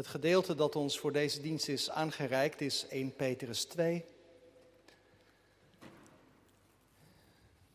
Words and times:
Het 0.00 0.08
gedeelte 0.08 0.54
dat 0.54 0.76
ons 0.76 0.98
voor 0.98 1.12
deze 1.12 1.40
dienst 1.40 1.68
is 1.68 1.90
aangereikt 1.90 2.60
is 2.60 2.86
1 2.88 3.14
Petrus 3.14 3.64
2. 3.64 4.04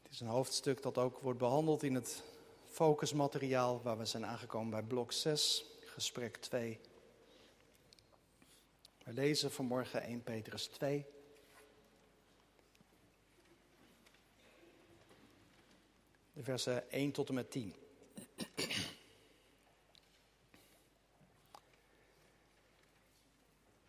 Het 0.04 0.12
is 0.12 0.20
een 0.20 0.28
hoofdstuk 0.28 0.82
dat 0.82 0.98
ook 0.98 1.20
wordt 1.20 1.40
behandeld 1.40 1.84
in 1.84 1.96
het 1.96 2.24
focusmateriaal 2.72 3.82
waar 3.82 3.98
we 3.98 4.06
zijn 4.06 4.26
aangekomen 4.26 4.70
bij 4.70 4.84
blok 4.84 5.12
6, 5.12 5.66
gesprek 5.86 6.38
2. 6.38 6.80
We 9.04 9.14
lezen 9.14 9.52
vanmorgen 9.52 10.02
1 10.02 10.24
Petrus 10.24 10.66
2. 10.66 11.06
De 16.34 16.44
versen 16.44 16.92
1 16.92 17.12
tot 17.12 17.28
en 17.28 17.34
met 17.34 17.52
10. 17.52 17.76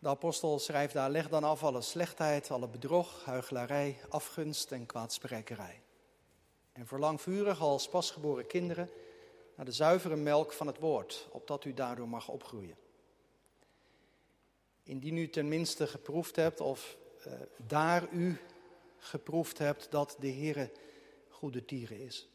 De 0.07 0.13
apostel 0.13 0.59
schrijft 0.59 0.93
daar: 0.93 1.09
leg 1.09 1.29
dan 1.29 1.43
af 1.43 1.63
alle 1.63 1.81
slechtheid, 1.81 2.51
alle 2.51 2.67
bedrog, 2.67 3.25
huichelarij, 3.25 3.97
afgunst 4.09 4.71
en 4.71 4.85
kwaadsprekerij. 4.85 5.81
En 6.71 6.87
verlang 6.87 7.21
vurig 7.21 7.61
als 7.61 7.89
pasgeboren 7.89 8.47
kinderen 8.47 8.89
naar 9.55 9.65
de 9.65 9.71
zuivere 9.71 10.15
melk 10.15 10.53
van 10.53 10.67
het 10.67 10.79
woord, 10.79 11.27
opdat 11.31 11.65
u 11.65 11.73
daardoor 11.73 12.07
mag 12.07 12.27
opgroeien. 12.27 12.75
Indien 14.83 15.17
u 15.17 15.29
tenminste 15.29 15.87
geproefd 15.87 16.35
hebt, 16.35 16.61
of 16.61 16.97
uh, 17.27 17.33
daar 17.67 18.07
u 18.11 18.37
geproefd 18.97 19.57
hebt, 19.57 19.91
dat 19.91 20.15
de 20.19 20.31
Heere 20.31 20.71
goede 21.29 21.65
tieren 21.65 21.99
is. 21.99 22.29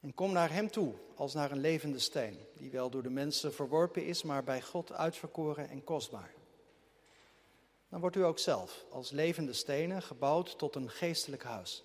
En 0.00 0.14
kom 0.14 0.32
naar 0.32 0.52
Hem 0.52 0.70
toe 0.70 0.94
als 1.14 1.34
naar 1.34 1.50
een 1.50 1.60
levende 1.60 1.98
steen, 1.98 2.38
die 2.56 2.70
wel 2.70 2.90
door 2.90 3.02
de 3.02 3.10
mensen 3.10 3.54
verworpen 3.54 4.06
is, 4.06 4.22
maar 4.22 4.44
bij 4.44 4.62
God 4.62 4.92
uitverkoren 4.92 5.68
en 5.68 5.84
kostbaar. 5.84 6.38
Dan 7.90 8.00
wordt 8.00 8.16
u 8.16 8.24
ook 8.24 8.38
zelf 8.38 8.84
als 8.90 9.10
levende 9.10 9.52
stenen 9.52 10.02
gebouwd 10.02 10.58
tot 10.58 10.74
een 10.74 10.90
geestelijk 10.90 11.42
huis, 11.42 11.84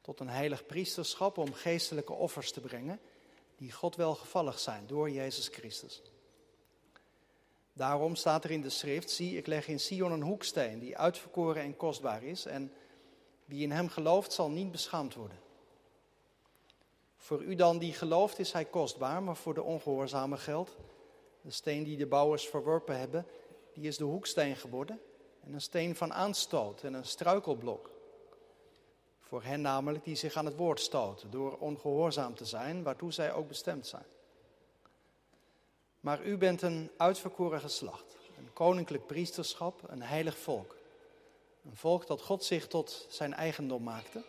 tot 0.00 0.20
een 0.20 0.28
heilig 0.28 0.66
priesterschap 0.66 1.38
om 1.38 1.52
geestelijke 1.52 2.12
offers 2.12 2.52
te 2.52 2.60
brengen, 2.60 3.00
die 3.56 3.72
God 3.72 3.96
welgevallig 3.96 4.58
zijn 4.58 4.86
door 4.86 5.10
Jezus 5.10 5.48
Christus. 5.48 6.02
Daarom 7.72 8.14
staat 8.14 8.44
er 8.44 8.50
in 8.50 8.60
de 8.60 8.70
schrift, 8.70 9.10
zie, 9.10 9.36
ik 9.36 9.46
leg 9.46 9.68
in 9.68 9.80
Sion 9.80 10.12
een 10.12 10.22
hoeksteen 10.22 10.78
die 10.78 10.98
uitverkoren 10.98 11.62
en 11.62 11.76
kostbaar 11.76 12.22
is 12.22 12.46
en 12.46 12.72
wie 13.44 13.62
in 13.62 13.70
hem 13.70 13.88
gelooft 13.88 14.32
zal 14.32 14.50
niet 14.50 14.72
beschaamd 14.72 15.14
worden. 15.14 15.38
Voor 17.16 17.42
u 17.42 17.54
dan 17.54 17.78
die 17.78 17.92
gelooft 17.92 18.38
is 18.38 18.52
hij 18.52 18.64
kostbaar, 18.64 19.22
maar 19.22 19.36
voor 19.36 19.54
de 19.54 19.62
ongehoorzame 19.62 20.36
geldt, 20.36 20.76
de 21.40 21.50
steen 21.50 21.84
die 21.84 21.96
de 21.96 22.06
bouwers 22.06 22.46
verworpen 22.46 22.98
hebben, 22.98 23.26
die 23.72 23.86
is 23.86 23.96
de 23.96 24.04
hoeksteen 24.04 24.56
geworden 24.56 25.00
en 25.48 25.54
een 25.54 25.60
steen 25.60 25.96
van 25.96 26.12
aanstoot 26.12 26.82
en 26.82 26.94
een 26.94 27.04
struikelblok. 27.04 27.90
Voor 29.20 29.42
hen 29.42 29.60
namelijk 29.60 30.04
die 30.04 30.14
zich 30.14 30.36
aan 30.36 30.44
het 30.44 30.56
woord 30.56 30.80
stoten 30.80 31.30
door 31.30 31.56
ongehoorzaam 31.58 32.34
te 32.34 32.44
zijn, 32.44 32.82
waartoe 32.82 33.12
zij 33.12 33.32
ook 33.32 33.48
bestemd 33.48 33.86
zijn. 33.86 34.04
Maar 36.00 36.24
u 36.24 36.36
bent 36.36 36.62
een 36.62 36.90
uitverkoren 36.96 37.60
geslacht, 37.60 38.16
een 38.38 38.52
koninklijk 38.52 39.06
priesterschap, 39.06 39.80
een 39.86 40.02
heilig 40.02 40.38
volk. 40.38 40.76
Een 41.64 41.76
volk 41.76 42.06
dat 42.06 42.22
God 42.22 42.44
zich 42.44 42.66
tot 42.66 43.06
zijn 43.08 43.34
eigendom 43.34 43.82
maakte, 43.82 44.22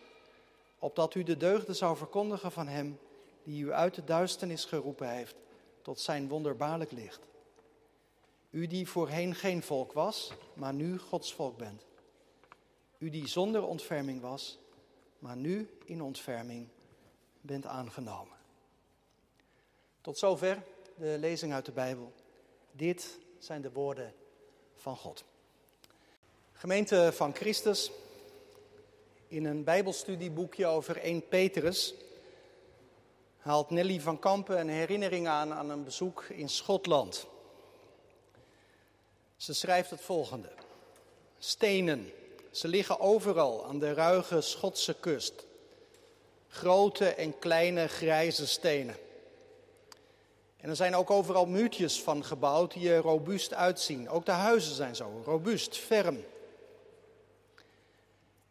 opdat 0.80 1.16
u 1.16 1.24
de 1.24 1.38
deugden 1.38 1.75
zou 1.75 1.97
verkondigen 1.97 2.51
van 2.51 2.68
Hem 2.68 3.00
die 3.44 3.63
u 3.63 3.72
uit 3.72 3.96
de 3.96 4.03
duisternis 4.03 4.66
geroepen 4.66 5.09
heeft 5.09 5.36
tot 5.81 6.00
zijn 6.00 6.28
wonderbaarlijk 6.28 6.91
licht. 6.91 7.19
U 8.50 8.68
die 8.68 8.88
voorheen 8.88 9.36
geen 9.36 9.64
volk 9.64 9.94
was, 9.94 10.32
maar 10.54 10.74
nu 10.74 11.00
Gods 11.00 11.34
volk 11.34 11.58
bent. 11.58 11.86
U 12.98 13.10
die 13.10 13.28
zonder 13.28 13.64
ontferming 13.64 14.22
was, 14.22 14.60
maar 15.20 15.36
nu 15.36 15.70
in 15.86 16.02
ontferming 16.02 16.68
bent 17.42 17.66
aangenomen. 17.66 18.38
Tot 20.02 20.18
zover 20.18 20.64
de 20.96 21.16
lezing 21.20 21.54
uit 21.54 21.66
de 21.66 21.72
Bijbel. 21.72 22.14
Dit 22.72 23.20
zijn 23.40 23.62
de 23.62 23.72
woorden 23.72 24.14
van 24.76 24.96
God. 24.96 25.24
Gemeente 26.52 27.12
van 27.14 27.36
Christus, 27.36 27.92
in 29.28 29.46
een 29.46 29.64
Bijbelstudieboekje 29.64 30.66
over 30.66 30.98
1 30.98 31.28
Petrus 31.28 31.94
haalt 33.38 33.70
Nelly 33.70 34.00
van 34.00 34.20
Kampen 34.20 34.60
een 34.60 34.70
herinnering 34.70 35.28
aan 35.28 35.54
aan 35.54 35.70
een 35.70 35.84
bezoek 35.84 36.24
in 36.24 36.50
Schotland. 36.50 37.28
Ze 39.39 39.53
schrijft 39.53 39.89
het 39.89 40.01
volgende. 40.01 40.50
Stenen, 41.38 42.11
ze 42.51 42.67
liggen 42.67 43.00
overal 43.00 43.66
aan 43.66 43.79
de 43.79 43.94
ruige 43.94 44.41
Schotse 44.41 44.95
kust. 45.00 45.45
Grote 46.47 47.07
en 47.07 47.39
kleine 47.39 47.88
grijze 47.88 48.47
stenen. 48.47 48.95
En 50.57 50.69
er 50.69 50.75
zijn 50.75 50.95
ook 50.95 51.09
overal 51.09 51.45
muurtjes 51.45 52.01
van 52.01 52.25
gebouwd 52.25 52.73
die 52.73 52.91
er 52.91 53.01
robuust 53.01 53.53
uitzien. 53.53 54.09
Ook 54.09 54.25
de 54.25 54.31
huizen 54.31 54.75
zijn 54.75 54.95
zo, 54.95 55.22
robuust, 55.25 55.77
ferm. 55.77 56.25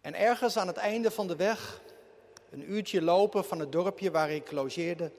En 0.00 0.14
ergens 0.14 0.56
aan 0.56 0.66
het 0.66 0.76
einde 0.76 1.10
van 1.10 1.26
de 1.26 1.36
weg, 1.36 1.80
een 2.50 2.72
uurtje 2.72 3.02
lopen 3.02 3.44
van 3.44 3.58
het 3.58 3.72
dorpje 3.72 4.10
waar 4.10 4.30
ik 4.30 4.50
logeerde, 4.50 5.12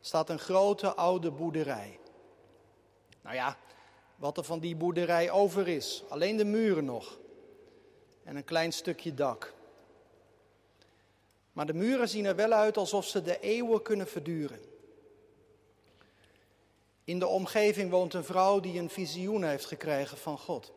staat 0.00 0.30
een 0.30 0.38
grote 0.38 0.94
oude 0.94 1.30
boerderij. 1.30 1.98
Nou 3.22 3.34
ja, 3.34 3.56
wat 4.20 4.36
er 4.36 4.44
van 4.44 4.58
die 4.58 4.76
boerderij 4.76 5.30
over 5.30 5.68
is. 5.68 6.02
Alleen 6.08 6.36
de 6.36 6.44
muren 6.44 6.84
nog. 6.84 7.18
En 8.24 8.36
een 8.36 8.44
klein 8.44 8.72
stukje 8.72 9.14
dak. 9.14 9.54
Maar 11.52 11.66
de 11.66 11.74
muren 11.74 12.08
zien 12.08 12.24
er 12.24 12.36
wel 12.36 12.52
uit 12.52 12.76
alsof 12.76 13.06
ze 13.06 13.22
de 13.22 13.40
eeuwen 13.40 13.82
kunnen 13.82 14.08
verduren. 14.08 14.60
In 17.04 17.18
de 17.18 17.26
omgeving 17.26 17.90
woont 17.90 18.14
een 18.14 18.24
vrouw 18.24 18.60
die 18.60 18.78
een 18.78 18.90
visioen 18.90 19.44
heeft 19.44 19.66
gekregen 19.66 20.18
van 20.18 20.38
God. 20.38 20.72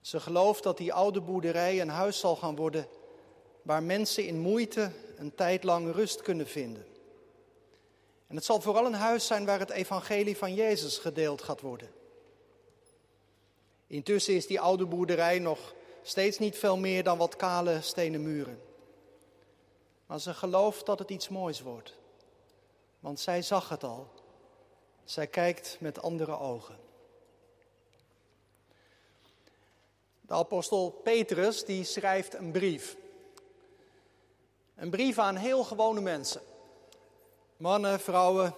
Ze 0.00 0.20
gelooft 0.20 0.62
dat 0.62 0.76
die 0.76 0.92
oude 0.92 1.20
boerderij 1.20 1.80
een 1.80 1.88
huis 1.88 2.18
zal 2.18 2.36
gaan 2.36 2.56
worden 2.56 2.88
waar 3.62 3.82
mensen 3.82 4.26
in 4.26 4.38
moeite 4.38 4.90
een 5.16 5.34
tijd 5.34 5.64
lang 5.64 5.94
rust 5.94 6.22
kunnen 6.22 6.46
vinden. 6.46 6.86
En 8.28 8.36
het 8.36 8.44
zal 8.44 8.60
vooral 8.60 8.86
een 8.86 8.94
huis 8.94 9.26
zijn 9.26 9.44
waar 9.44 9.58
het 9.58 9.70
evangelie 9.70 10.36
van 10.36 10.54
Jezus 10.54 10.98
gedeeld 10.98 11.42
gaat 11.42 11.60
worden. 11.60 11.90
Intussen 13.86 14.34
is 14.34 14.46
die 14.46 14.60
oude 14.60 14.86
boerderij 14.86 15.38
nog 15.38 15.74
steeds 16.02 16.38
niet 16.38 16.58
veel 16.58 16.76
meer 16.76 17.02
dan 17.02 17.18
wat 17.18 17.36
kale 17.36 17.80
stenen 17.80 18.22
muren. 18.22 18.62
Maar 20.06 20.20
ze 20.20 20.34
gelooft 20.34 20.86
dat 20.86 20.98
het 20.98 21.10
iets 21.10 21.28
moois 21.28 21.60
wordt. 21.60 21.94
Want 23.00 23.20
zij 23.20 23.42
zag 23.42 23.68
het 23.68 23.84
al. 23.84 24.10
Zij 25.04 25.26
kijkt 25.26 25.76
met 25.80 26.02
andere 26.02 26.38
ogen. 26.38 26.78
De 30.20 30.34
apostel 30.34 30.90
Petrus 30.90 31.64
die 31.64 31.84
schrijft 31.84 32.34
een 32.34 32.50
brief. 32.50 32.96
Een 34.74 34.90
brief 34.90 35.18
aan 35.18 35.36
heel 35.36 35.64
gewone 35.64 36.00
mensen. 36.00 36.40
Mannen, 37.58 38.00
vrouwen, 38.00 38.54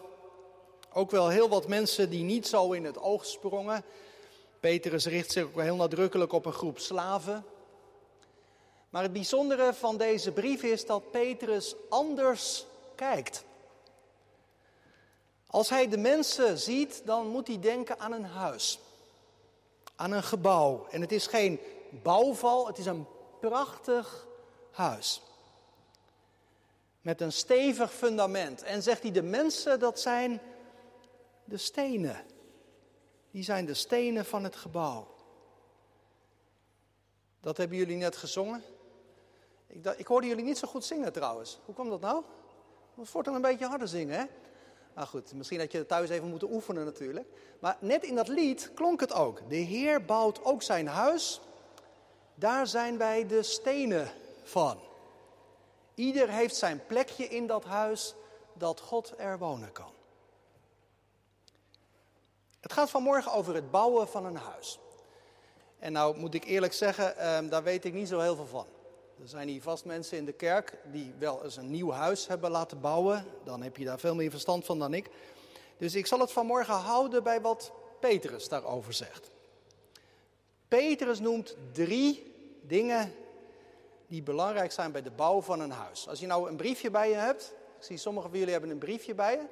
ook 0.92 1.10
wel 1.10 1.28
heel 1.28 1.48
wat 1.48 1.68
mensen 1.68 2.10
die 2.10 2.22
niet 2.22 2.46
zo 2.46 2.72
in 2.72 2.84
het 2.84 2.98
oog 2.98 3.26
sprongen. 3.26 3.84
Petrus 4.60 5.06
richt 5.06 5.32
zich 5.32 5.44
ook 5.44 5.60
heel 5.60 5.76
nadrukkelijk 5.76 6.32
op 6.32 6.46
een 6.46 6.52
groep 6.52 6.78
slaven. 6.78 7.44
Maar 8.90 9.02
het 9.02 9.12
bijzondere 9.12 9.74
van 9.74 9.96
deze 9.96 10.32
brief 10.32 10.62
is 10.62 10.86
dat 10.86 11.10
Petrus 11.10 11.74
anders 11.88 12.66
kijkt. 12.94 13.44
Als 15.46 15.68
hij 15.68 15.88
de 15.88 15.98
mensen 15.98 16.58
ziet, 16.58 17.02
dan 17.04 17.26
moet 17.26 17.46
hij 17.46 17.60
denken 17.60 18.00
aan 18.00 18.12
een 18.12 18.24
huis, 18.24 18.78
aan 19.96 20.12
een 20.12 20.22
gebouw. 20.22 20.86
En 20.90 21.00
het 21.00 21.12
is 21.12 21.26
geen 21.26 21.60
bouwval, 22.02 22.66
het 22.66 22.78
is 22.78 22.86
een 22.86 23.06
prachtig 23.40 24.26
huis 24.70 25.22
met 27.00 27.20
een 27.20 27.32
stevig 27.32 27.92
fundament. 27.92 28.62
En 28.62 28.82
zegt 28.82 29.02
hij, 29.02 29.10
de 29.10 29.22
mensen, 29.22 29.78
dat 29.78 30.00
zijn 30.00 30.40
de 31.44 31.56
stenen. 31.56 32.16
Die 33.30 33.42
zijn 33.42 33.66
de 33.66 33.74
stenen 33.74 34.24
van 34.24 34.44
het 34.44 34.56
gebouw. 34.56 35.06
Dat 37.40 37.56
hebben 37.56 37.76
jullie 37.76 37.96
net 37.96 38.16
gezongen. 38.16 38.62
Ik, 39.66 39.84
ik 39.96 40.06
hoorde 40.06 40.26
jullie 40.26 40.44
niet 40.44 40.58
zo 40.58 40.68
goed 40.68 40.84
zingen 40.84 41.12
trouwens. 41.12 41.58
Hoe 41.64 41.74
kwam 41.74 41.88
dat 41.88 42.00
nou? 42.00 42.24
We 42.94 43.04
voortaan 43.04 43.34
een 43.34 43.40
beetje 43.40 43.66
harder 43.66 43.88
zingen, 43.88 44.18
hè? 44.18 44.24
Nou 44.94 45.06
goed, 45.08 45.34
misschien 45.34 45.58
dat 45.58 45.72
je 45.72 45.86
thuis 45.86 46.08
even 46.08 46.28
moeten 46.28 46.52
oefenen 46.52 46.84
natuurlijk. 46.84 47.26
Maar 47.58 47.76
net 47.80 48.04
in 48.04 48.14
dat 48.14 48.28
lied 48.28 48.70
klonk 48.74 49.00
het 49.00 49.12
ook. 49.12 49.48
De 49.48 49.56
Heer 49.56 50.04
bouwt 50.04 50.44
ook 50.44 50.62
zijn 50.62 50.86
huis. 50.86 51.40
Daar 52.34 52.66
zijn 52.66 52.98
wij 52.98 53.26
de 53.26 53.42
stenen 53.42 54.08
van. 54.42 54.78
Ieder 56.00 56.28
heeft 56.28 56.56
zijn 56.56 56.86
plekje 56.86 57.24
in 57.24 57.46
dat 57.46 57.64
huis 57.64 58.14
dat 58.52 58.80
God 58.80 59.14
er 59.16 59.38
wonen 59.38 59.72
kan. 59.72 59.92
Het 62.60 62.72
gaat 62.72 62.90
vanmorgen 62.90 63.32
over 63.32 63.54
het 63.54 63.70
bouwen 63.70 64.08
van 64.08 64.24
een 64.24 64.36
huis. 64.36 64.78
En 65.78 65.92
nou 65.92 66.18
moet 66.18 66.34
ik 66.34 66.44
eerlijk 66.44 66.72
zeggen, 66.72 67.16
eh, 67.16 67.38
daar 67.48 67.62
weet 67.62 67.84
ik 67.84 67.92
niet 67.92 68.08
zo 68.08 68.20
heel 68.20 68.36
veel 68.36 68.46
van. 68.46 68.66
Er 69.22 69.28
zijn 69.28 69.48
hier 69.48 69.62
vast 69.62 69.84
mensen 69.84 70.16
in 70.16 70.24
de 70.24 70.32
kerk 70.32 70.76
die 70.92 71.14
wel 71.18 71.44
eens 71.44 71.56
een 71.56 71.70
nieuw 71.70 71.90
huis 71.90 72.26
hebben 72.26 72.50
laten 72.50 72.80
bouwen. 72.80 73.24
Dan 73.44 73.62
heb 73.62 73.76
je 73.76 73.84
daar 73.84 73.98
veel 73.98 74.14
meer 74.14 74.30
verstand 74.30 74.64
van 74.64 74.78
dan 74.78 74.94
ik. 74.94 75.10
Dus 75.78 75.94
ik 75.94 76.06
zal 76.06 76.20
het 76.20 76.32
vanmorgen 76.32 76.74
houden 76.74 77.22
bij 77.22 77.40
wat 77.40 77.72
Petrus 78.00 78.48
daarover 78.48 78.92
zegt. 78.92 79.30
Petrus 80.68 81.18
noemt 81.18 81.56
drie 81.72 82.34
dingen 82.62 83.14
die 84.10 84.22
belangrijk 84.22 84.72
zijn 84.72 84.92
bij 84.92 85.02
de 85.02 85.10
bouw 85.10 85.40
van 85.40 85.60
een 85.60 85.70
huis. 85.70 86.08
Als 86.08 86.20
je 86.20 86.26
nou 86.26 86.48
een 86.48 86.56
briefje 86.56 86.90
bij 86.90 87.08
je 87.08 87.14
hebt, 87.14 87.54
ik 87.76 87.84
zie 87.84 87.96
sommigen 87.96 88.30
van 88.30 88.38
jullie 88.38 88.52
hebben 88.52 88.70
een 88.70 88.78
briefje 88.78 89.14
bij 89.14 89.32
je, 89.32 89.46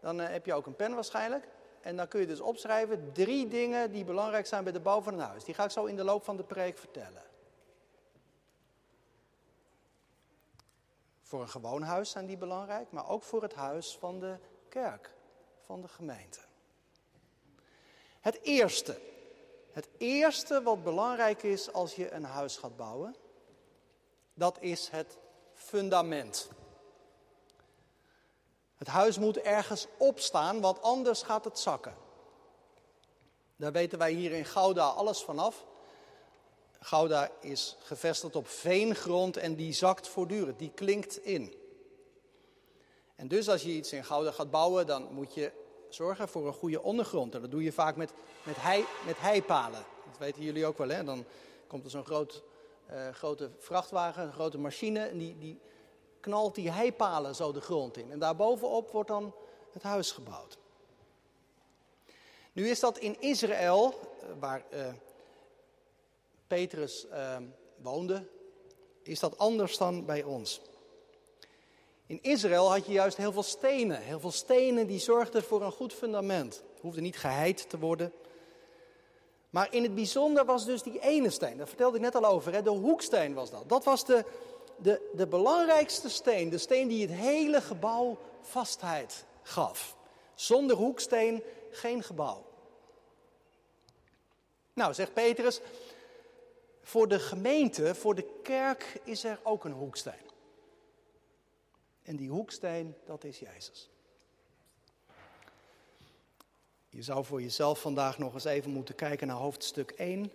dan 0.00 0.20
eh, 0.20 0.28
heb 0.28 0.46
je 0.46 0.54
ook 0.54 0.66
een 0.66 0.76
pen 0.76 0.94
waarschijnlijk. 0.94 1.48
En 1.80 1.96
dan 1.96 2.08
kun 2.08 2.20
je 2.20 2.26
dus 2.26 2.40
opschrijven 2.40 3.12
drie 3.12 3.48
dingen 3.48 3.90
die 3.90 4.04
belangrijk 4.04 4.46
zijn 4.46 4.64
bij 4.64 4.72
de 4.72 4.80
bouw 4.80 5.00
van 5.00 5.12
een 5.14 5.20
huis. 5.20 5.44
Die 5.44 5.54
ga 5.54 5.64
ik 5.64 5.70
zo 5.70 5.84
in 5.84 5.96
de 5.96 6.04
loop 6.04 6.24
van 6.24 6.36
de 6.36 6.44
preek 6.44 6.78
vertellen. 6.78 7.22
Voor 11.22 11.40
een 11.40 11.48
gewoon 11.48 11.82
huis 11.82 12.10
zijn 12.10 12.26
die 12.26 12.36
belangrijk, 12.36 12.90
maar 12.90 13.08
ook 13.08 13.22
voor 13.22 13.42
het 13.42 13.54
huis 13.54 13.96
van 13.98 14.20
de 14.20 14.36
kerk, 14.68 15.14
van 15.66 15.80
de 15.80 15.88
gemeente. 15.88 16.40
Het 18.20 18.40
eerste, 18.42 19.00
het 19.72 19.88
eerste 19.98 20.62
wat 20.62 20.82
belangrijk 20.82 21.42
is 21.42 21.72
als 21.72 21.94
je 21.94 22.10
een 22.10 22.24
huis 22.24 22.56
gaat 22.56 22.76
bouwen, 22.76 23.16
dat 24.34 24.56
is 24.60 24.88
het 24.88 25.18
fundament. 25.52 26.48
Het 28.76 28.88
huis 28.88 29.18
moet 29.18 29.38
ergens 29.38 29.86
opstaan, 29.98 30.60
want 30.60 30.82
anders 30.82 31.22
gaat 31.22 31.44
het 31.44 31.58
zakken. 31.58 31.94
Daar 33.56 33.72
weten 33.72 33.98
wij 33.98 34.12
hier 34.12 34.32
in 34.32 34.44
Gouda 34.44 34.86
alles 34.86 35.22
vanaf. 35.22 35.66
Gouda 36.80 37.30
is 37.40 37.76
gevestigd 37.78 38.36
op 38.36 38.48
veengrond 38.48 39.36
en 39.36 39.54
die 39.54 39.72
zakt 39.72 40.08
voortdurend, 40.08 40.58
die 40.58 40.72
klinkt 40.74 41.24
in. 41.24 41.54
En 43.16 43.28
dus 43.28 43.48
als 43.48 43.62
je 43.62 43.70
iets 43.70 43.92
in 43.92 44.04
Gouda 44.04 44.30
gaat 44.30 44.50
bouwen, 44.50 44.86
dan 44.86 45.12
moet 45.12 45.34
je 45.34 45.52
zorgen 45.88 46.28
voor 46.28 46.46
een 46.46 46.52
goede 46.52 46.82
ondergrond. 46.82 47.34
En 47.34 47.40
dat 47.40 47.50
doe 47.50 47.62
je 47.62 47.72
vaak 47.72 47.96
met, 47.96 48.12
met, 48.42 48.56
met 49.06 49.18
heipalen. 49.18 49.84
Dat 50.10 50.18
weten 50.18 50.42
jullie 50.42 50.66
ook 50.66 50.78
wel, 50.78 50.88
hè? 50.88 51.04
Dan 51.04 51.24
komt 51.66 51.84
er 51.84 51.90
zo'n 51.90 52.04
groot, 52.04 52.42
uh, 52.90 53.08
grote 53.08 53.50
vrachtwagen, 53.58 54.22
een 54.22 54.32
grote 54.32 54.58
machine, 54.58 55.06
en 55.06 55.18
die, 55.18 55.38
die 55.38 55.60
knalt 56.20 56.54
die 56.54 56.70
heipalen 56.70 57.34
zo 57.34 57.52
de 57.52 57.60
grond 57.60 57.96
in. 57.96 58.10
En 58.10 58.18
daarbovenop 58.18 58.90
wordt 58.90 59.08
dan 59.08 59.34
het 59.72 59.82
huis 59.82 60.10
gebouwd. 60.10 60.58
Nu 62.52 62.68
is 62.68 62.80
dat 62.80 62.98
in 62.98 63.20
Israël, 63.20 63.94
eh, 64.20 64.26
waar 64.38 64.64
uh, 64.70 64.86
Petrus 66.46 67.06
woonde, 67.76 68.28
is 69.02 69.20
dat 69.20 69.38
anders 69.38 69.78
dan 69.78 70.04
bij 70.04 70.22
ons. 70.22 70.60
In 72.06 72.22
Israël 72.22 72.70
had 72.70 72.86
je 72.86 72.92
juist 72.92 73.16
heel 73.16 73.32
veel 73.32 73.42
stenen. 73.42 74.00
Heel 74.00 74.20
veel 74.20 74.30
stenen 74.30 74.86
die 74.86 74.98
zorgden 74.98 75.42
voor 75.42 75.62
een 75.62 75.72
goed 75.72 75.92
fundament. 75.92 76.54
Het 76.72 76.80
hoefde 76.80 77.00
niet 77.00 77.18
geheid 77.18 77.70
te 77.70 77.78
worden. 77.78 78.12
Maar 79.52 79.74
in 79.74 79.82
het 79.82 79.94
bijzonder 79.94 80.44
was 80.44 80.64
dus 80.64 80.82
die 80.82 81.00
ene 81.00 81.30
steen, 81.30 81.56
daar 81.56 81.68
vertelde 81.68 81.96
ik 81.96 82.02
net 82.02 82.14
al 82.14 82.24
over, 82.24 82.52
hè, 82.52 82.62
de 82.62 82.70
hoeksteen 82.70 83.34
was 83.34 83.50
dat. 83.50 83.68
Dat 83.68 83.84
was 83.84 84.04
de, 84.04 84.24
de, 84.76 85.10
de 85.14 85.26
belangrijkste 85.26 86.08
steen, 86.08 86.50
de 86.50 86.58
steen 86.58 86.88
die 86.88 87.02
het 87.02 87.10
hele 87.10 87.60
gebouw 87.60 88.18
vastheid 88.40 89.24
gaf. 89.42 89.96
Zonder 90.34 90.76
hoeksteen 90.76 91.42
geen 91.70 92.02
gebouw. 92.02 92.44
Nou, 94.72 94.94
zegt 94.94 95.12
Petrus, 95.12 95.60
voor 96.82 97.08
de 97.08 97.18
gemeente, 97.18 97.94
voor 97.94 98.14
de 98.14 98.40
kerk 98.42 99.00
is 99.04 99.24
er 99.24 99.40
ook 99.42 99.64
een 99.64 99.72
hoeksteen. 99.72 100.30
En 102.02 102.16
die 102.16 102.30
hoeksteen, 102.30 102.96
dat 103.04 103.24
is 103.24 103.38
Jezus. 103.38 103.91
Je 106.94 107.02
zou 107.02 107.24
voor 107.24 107.42
jezelf 107.42 107.80
vandaag 107.80 108.18
nog 108.18 108.34
eens 108.34 108.44
even 108.44 108.70
moeten 108.70 108.94
kijken 108.94 109.26
naar 109.26 109.36
hoofdstuk 109.36 109.90
1 109.90 110.32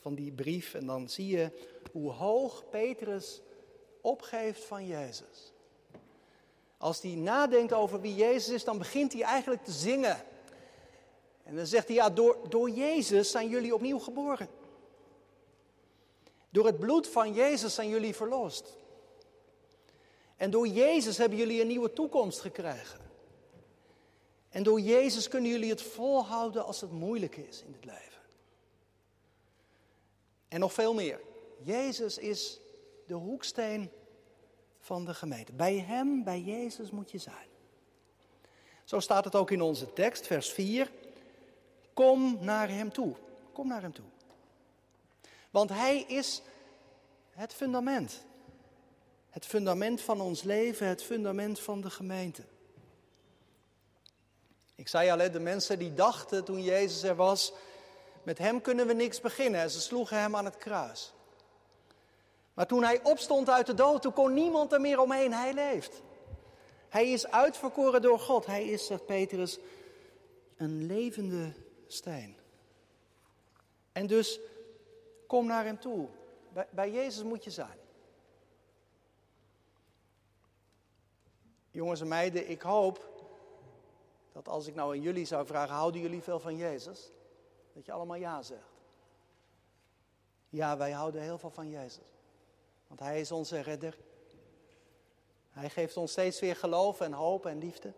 van 0.00 0.14
die 0.14 0.32
brief. 0.32 0.74
En 0.74 0.86
dan 0.86 1.08
zie 1.08 1.26
je 1.26 1.50
hoe 1.92 2.10
hoog 2.10 2.64
Petrus 2.70 3.40
opgeeft 4.00 4.64
van 4.64 4.86
Jezus. 4.86 5.52
Als 6.78 7.02
hij 7.02 7.14
nadenkt 7.14 7.72
over 7.72 8.00
wie 8.00 8.14
Jezus 8.14 8.54
is, 8.54 8.64
dan 8.64 8.78
begint 8.78 9.12
hij 9.12 9.22
eigenlijk 9.22 9.64
te 9.64 9.72
zingen. 9.72 10.16
En 11.42 11.56
dan 11.56 11.66
zegt 11.66 11.86
hij, 11.86 11.96
ja, 11.96 12.10
door, 12.10 12.38
door 12.48 12.70
Jezus 12.70 13.30
zijn 13.30 13.48
jullie 13.48 13.74
opnieuw 13.74 13.98
geboren. 13.98 14.48
Door 16.50 16.66
het 16.66 16.78
bloed 16.78 17.08
van 17.08 17.34
Jezus 17.34 17.74
zijn 17.74 17.88
jullie 17.88 18.14
verlost. 18.14 18.76
En 20.36 20.50
door 20.50 20.66
Jezus 20.66 21.18
hebben 21.18 21.38
jullie 21.38 21.60
een 21.60 21.66
nieuwe 21.66 21.92
toekomst 21.92 22.40
gekregen. 22.40 23.05
En 24.56 24.62
door 24.62 24.80
Jezus 24.80 25.28
kunnen 25.28 25.50
jullie 25.50 25.70
het 25.70 25.82
volhouden 25.82 26.64
als 26.64 26.80
het 26.80 26.90
moeilijk 26.90 27.36
is 27.36 27.62
in 27.62 27.72
het 27.72 27.84
leven. 27.84 28.22
En 30.48 30.60
nog 30.60 30.72
veel 30.72 30.94
meer. 30.94 31.20
Jezus 31.62 32.18
is 32.18 32.60
de 33.06 33.14
hoeksteen 33.14 33.90
van 34.78 35.04
de 35.04 35.14
gemeente. 35.14 35.52
Bij 35.52 35.78
Hem, 35.78 36.24
bij 36.24 36.40
Jezus 36.40 36.90
moet 36.90 37.10
je 37.10 37.18
zijn. 37.18 37.48
Zo 38.84 39.00
staat 39.00 39.24
het 39.24 39.34
ook 39.34 39.50
in 39.50 39.62
onze 39.62 39.92
tekst, 39.92 40.26
vers 40.26 40.52
4. 40.52 40.90
Kom 41.94 42.38
naar 42.40 42.68
Hem 42.68 42.92
toe. 42.92 43.14
Kom 43.52 43.68
naar 43.68 43.82
Hem 43.82 43.92
toe. 43.92 44.06
Want 45.50 45.70
Hij 45.70 46.00
is 46.00 46.42
het 47.30 47.54
fundament. 47.54 48.24
Het 49.30 49.46
fundament 49.46 50.00
van 50.00 50.20
ons 50.20 50.42
leven, 50.42 50.86
het 50.86 51.02
fundament 51.02 51.60
van 51.60 51.80
de 51.80 51.90
gemeente. 51.90 52.42
Ik 54.76 54.88
zei 54.88 55.10
al, 55.10 55.30
de 55.30 55.40
mensen 55.40 55.78
die 55.78 55.94
dachten 55.94 56.44
toen 56.44 56.62
Jezus 56.62 57.02
er 57.02 57.14
was, 57.14 57.52
met 58.22 58.38
Hem 58.38 58.60
kunnen 58.60 58.86
we 58.86 58.92
niks 58.92 59.20
beginnen. 59.20 59.70
Ze 59.70 59.80
sloegen 59.80 60.20
Hem 60.20 60.36
aan 60.36 60.44
het 60.44 60.56
kruis. 60.56 61.12
Maar 62.54 62.66
toen 62.66 62.82
Hij 62.82 63.00
opstond 63.02 63.50
uit 63.50 63.66
de 63.66 63.74
dood, 63.74 64.02
toen 64.02 64.12
kon 64.12 64.32
niemand 64.34 64.72
er 64.72 64.80
meer 64.80 65.00
omheen. 65.00 65.32
Hij 65.32 65.52
leeft. 65.52 66.02
Hij 66.88 67.10
is 67.10 67.26
uitverkoren 67.26 68.02
door 68.02 68.18
God. 68.18 68.46
Hij 68.46 68.64
is, 68.64 68.86
zegt 68.86 69.06
Petrus, 69.06 69.58
een 70.56 70.86
levende 70.86 71.52
steen. 71.86 72.36
En 73.92 74.06
dus 74.06 74.40
kom 75.26 75.46
naar 75.46 75.64
Hem 75.64 75.80
toe. 75.80 76.08
Bij 76.70 76.90
Jezus 76.90 77.22
moet 77.22 77.44
je 77.44 77.50
zijn. 77.50 77.78
Jongens 81.70 82.00
en 82.00 82.08
meiden, 82.08 82.50
ik 82.50 82.62
hoop 82.62 83.15
dat 84.36 84.48
als 84.48 84.66
ik 84.66 84.74
nou 84.74 84.94
aan 84.94 85.00
jullie 85.00 85.24
zou 85.24 85.46
vragen, 85.46 85.74
houden 85.74 86.00
jullie 86.00 86.22
veel 86.22 86.40
van 86.40 86.56
Jezus? 86.56 87.10
Dat 87.72 87.84
je 87.84 87.92
allemaal 87.92 88.16
ja 88.16 88.42
zegt. 88.42 88.74
Ja, 90.48 90.76
wij 90.76 90.92
houden 90.92 91.22
heel 91.22 91.38
veel 91.38 91.50
van 91.50 91.70
Jezus. 91.70 92.12
Want 92.86 93.00
Hij 93.00 93.20
is 93.20 93.32
onze 93.32 93.60
redder. 93.60 93.98
Hij 95.50 95.70
geeft 95.70 95.96
ons 95.96 96.10
steeds 96.10 96.40
weer 96.40 96.56
geloof 96.56 97.00
en 97.00 97.12
hoop 97.12 97.46
en 97.46 97.58
liefde. 97.58 97.92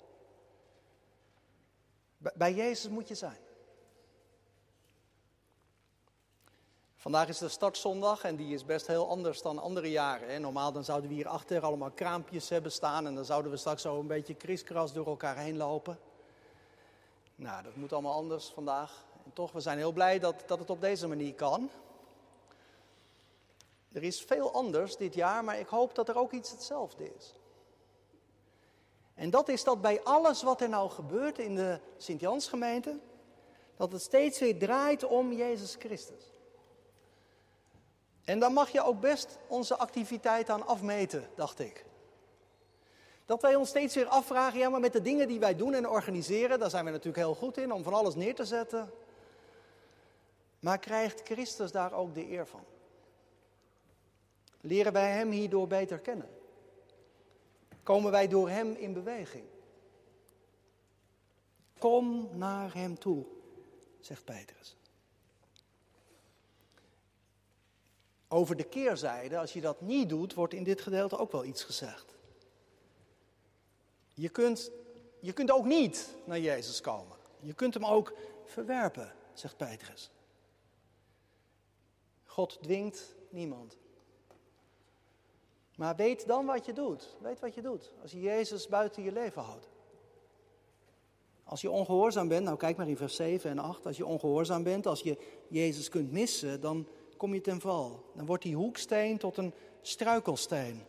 Bij 2.19 2.55
Jezus 2.55 2.91
moet 2.91 3.09
je 3.09 3.15
zijn. 3.15 3.41
Vandaag 6.97 7.29
is 7.29 7.39
de 7.39 7.49
startzondag 7.49 8.25
en 8.25 8.37
die 8.37 8.55
is 8.55 8.65
best 8.65 8.87
heel 8.87 9.09
anders 9.09 9.43
dan 9.43 9.59
andere 9.59 9.91
jaren. 9.91 10.41
Normaal 10.41 10.73
dan 10.73 10.85
zouden 10.85 11.09
we 11.09 11.15
hier 11.15 11.29
achter 11.29 11.63
allemaal 11.63 11.91
kraampjes 11.91 12.49
hebben 12.49 12.73
staan 12.73 13.07
en 13.07 13.15
dan 13.15 13.25
zouden 13.25 13.51
we 13.51 13.57
straks 13.57 13.83
zo 13.83 14.01
een 14.01 14.07
beetje 14.07 14.35
kriskras 14.35 14.93
door 14.93 15.07
elkaar 15.07 15.37
heen 15.37 15.57
lopen. 15.57 15.99
Nou, 17.39 17.63
dat 17.63 17.77
moet 17.77 17.93
allemaal 17.93 18.15
anders 18.15 18.49
vandaag. 18.49 19.05
En 19.25 19.33
toch, 19.33 19.53
we 19.53 19.61
zijn 19.61 19.79
heel 19.79 19.93
blij 19.93 20.19
dat, 20.19 20.43
dat 20.47 20.59
het 20.59 20.71
op 20.71 20.81
deze 20.81 21.09
manier 21.09 21.35
kan. 21.35 21.71
Er 23.93 24.03
is 24.03 24.23
veel 24.23 24.53
anders 24.53 24.97
dit 24.97 25.15
jaar, 25.15 25.45
maar 25.45 25.59
ik 25.59 25.67
hoop 25.67 25.95
dat 25.95 26.09
er 26.09 26.17
ook 26.17 26.33
iets 26.33 26.51
hetzelfde 26.51 27.15
is. 27.15 27.35
En 29.15 29.31
dat 29.31 29.49
is 29.49 29.65
dat 29.65 29.81
bij 29.81 30.03
alles 30.03 30.43
wat 30.43 30.61
er 30.61 30.69
nou 30.69 30.91
gebeurt 30.91 31.39
in 31.39 31.55
de 31.55 31.81
Sint-Jansgemeente, 31.97 32.99
dat 33.77 33.93
het 33.93 34.03
steeds 34.03 34.39
weer 34.39 34.59
draait 34.59 35.05
om 35.05 35.33
Jezus 35.33 35.75
Christus. 35.79 36.33
En 38.25 38.39
dan 38.39 38.53
mag 38.53 38.71
je 38.71 38.83
ook 38.83 39.01
best 39.01 39.39
onze 39.47 39.77
activiteit 39.77 40.51
aan 40.51 40.67
afmeten, 40.67 41.29
dacht 41.35 41.59
ik. 41.59 41.88
Dat 43.29 43.43
wij 43.43 43.55
ons 43.55 43.69
steeds 43.69 43.95
weer 43.95 44.07
afvragen, 44.07 44.59
ja, 44.59 44.69
maar 44.69 44.81
met 44.81 44.93
de 44.93 45.03
dingen 45.03 45.29
die 45.29 45.39
wij 45.39 45.57
doen 45.57 45.75
en 45.75 45.89
organiseren, 45.89 46.59
daar 46.59 46.71
zijn 46.71 46.85
we 46.85 46.91
natuurlijk 46.91 47.17
heel 47.17 47.35
goed 47.35 47.57
in 47.57 47.73
om 47.73 47.83
van 47.83 47.95
alles 47.95 48.15
neer 48.15 48.35
te 48.35 48.45
zetten. 48.45 48.91
Maar 50.61 50.79
krijgt 50.79 51.21
Christus 51.25 51.73
daar 51.73 51.93
ook 51.93 52.15
de 52.15 52.31
eer 52.31 52.47
van? 52.47 52.65
Leren 54.61 54.93
wij 54.93 55.11
Hem 55.11 55.31
hierdoor 55.31 55.67
beter 55.67 55.99
kennen? 55.99 56.29
Komen 57.83 58.11
wij 58.11 58.29
door 58.29 58.49
Hem 58.49 58.75
in 58.75 58.93
beweging? 58.93 59.45
Kom 61.79 62.29
naar 62.33 62.75
hem 62.75 62.99
toe, 62.99 63.25
zegt 64.01 64.25
Petrus. 64.25 64.77
Over 68.29 68.57
de 68.57 68.65
keerzijde, 68.65 69.39
als 69.39 69.53
je 69.53 69.61
dat 69.61 69.81
niet 69.81 70.09
doet, 70.09 70.35
wordt 70.35 70.55
in 70.55 70.65
dit 70.65 70.81
gedeelte 70.81 71.19
ook 71.19 71.33
wel 71.33 71.45
iets 71.45 71.65
gezegd. 71.65 72.18
Je 74.19 74.29
kunt, 74.29 74.71
je 75.21 75.33
kunt 75.33 75.51
ook 75.51 75.65
niet 75.65 76.15
naar 76.25 76.41
Jezus 76.41 76.81
komen. 76.81 77.17
Je 77.41 77.55
kunt 77.55 77.75
hem 77.75 77.85
ook 77.85 78.15
verwerpen, 78.45 79.13
zegt 79.33 79.57
Petrus. 79.57 80.11
God 82.25 82.59
dwingt 82.63 83.15
niemand. 83.31 83.77
Maar 85.77 85.97
weet 85.97 86.27
dan 86.27 86.47
wat 86.47 86.67
je 86.67 86.73
doet. 86.73 87.17
Weet 87.21 87.41
wat 87.41 87.55
je 87.55 87.63
doet 87.63 87.93
als 88.03 88.11
je 88.11 88.21
Jezus 88.21 88.69
buiten 88.69 89.03
je 89.03 89.13
leven 89.13 89.43
houdt. 89.43 89.69
Als 91.45 91.61
je 91.61 91.71
ongehoorzaam 91.71 92.29
bent, 92.29 92.45
nou 92.45 92.57
kijk 92.57 92.77
maar 92.77 92.89
in 92.89 92.97
vers 92.97 93.17
7 93.17 93.51
en 93.51 93.59
8. 93.59 93.87
Als 93.87 93.97
je 93.97 94.07
ongehoorzaam 94.07 94.63
bent, 94.63 94.87
als 94.87 95.01
je 95.01 95.19
Jezus 95.49 95.89
kunt 95.89 96.13
missen, 96.13 96.61
dan 96.61 96.89
kom 97.17 97.35
je 97.35 97.41
ten 97.41 97.61
val. 97.61 98.05
Dan 98.15 98.27
wordt 98.27 98.43
die 98.43 98.57
hoeksteen 98.57 99.19
tot 99.19 99.37
een 99.37 99.55
struikelsteen. 99.83 100.83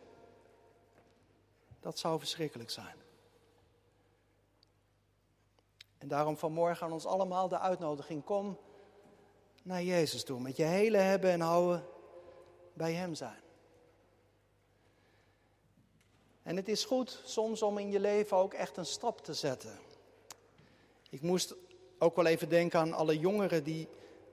Dat 1.80 2.00
zou 2.00 2.20
verschrikkelijk 2.20 2.70
zijn. 2.70 2.99
En 6.00 6.08
daarom 6.08 6.38
vanmorgen 6.38 6.86
aan 6.86 6.94
ons 6.94 7.06
allemaal 7.06 7.48
de 7.48 7.60
uitnodiging: 7.60 8.24
kom 8.24 8.58
naar 9.64 9.84
Jezus 9.84 10.24
toe. 10.24 10.40
Met 10.40 10.58
je 10.58 10.64
hele 10.64 10.98
hebben 10.98 11.32
en 11.32 11.42
houden 11.42 11.86
bij 12.74 12.94
Hem 12.94 13.16
zijn. 13.16 13.42
En 16.44 16.56
het 16.56 16.68
is 16.68 16.86
goed 16.86 17.22
soms 17.26 17.62
om 17.62 17.78
in 17.78 17.92
je 17.92 18.00
leven 18.00 18.38
ook 18.38 18.54
echt 18.54 18.78
een 18.78 18.86
stap 18.86 19.22
te 19.22 19.34
zetten. 19.34 19.80
Ik 21.10 21.22
moest 21.22 21.56
ook 22.00 22.16
wel 22.16 22.26
even 22.26 22.50
denken 22.50 22.80
aan 22.80 22.94
alle 22.94 23.20
jongeren 23.20 23.64
die 23.64 23.88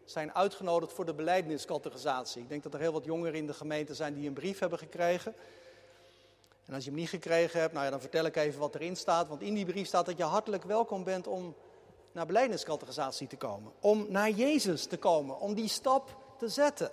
zijn 0.04 0.34
uitgenodigd 0.34 0.92
voor 0.92 1.04
de 1.04 1.14
beleidingscategorisatie. 1.14 2.42
Ik 2.42 2.48
denk 2.48 2.62
dat 2.62 2.74
er 2.74 2.80
heel 2.80 2.92
wat 2.92 3.04
jongeren 3.04 3.34
in 3.34 3.46
de 3.46 3.54
gemeente 3.54 3.94
zijn 3.94 4.14
die 4.14 4.28
een 4.28 4.34
brief 4.34 4.58
hebben 4.58 4.78
gekregen. 4.78 5.34
En 6.66 6.74
als 6.74 6.84
je 6.84 6.90
hem 6.90 6.98
niet 6.98 7.08
gekregen 7.08 7.60
hebt, 7.60 7.72
nou 7.72 7.84
ja, 7.84 7.90
dan 7.90 8.00
vertel 8.00 8.24
ik 8.24 8.36
even 8.36 8.60
wat 8.60 8.74
erin 8.74 8.96
staat. 8.96 9.28
Want 9.28 9.42
in 9.42 9.54
die 9.54 9.64
brief 9.64 9.86
staat 9.86 10.06
dat 10.06 10.16
je 10.16 10.22
hartelijk 10.22 10.64
welkom 10.64 11.04
bent 11.04 11.26
om 11.26 11.54
naar 12.12 12.26
beleidingscategorisatie 12.26 13.26
te 13.26 13.36
komen. 13.36 13.72
Om 13.80 14.06
naar 14.08 14.30
Jezus 14.30 14.86
te 14.86 14.96
komen, 14.96 15.38
om 15.38 15.54
die 15.54 15.68
stap 15.68 16.16
te 16.38 16.48
zetten. 16.48 16.90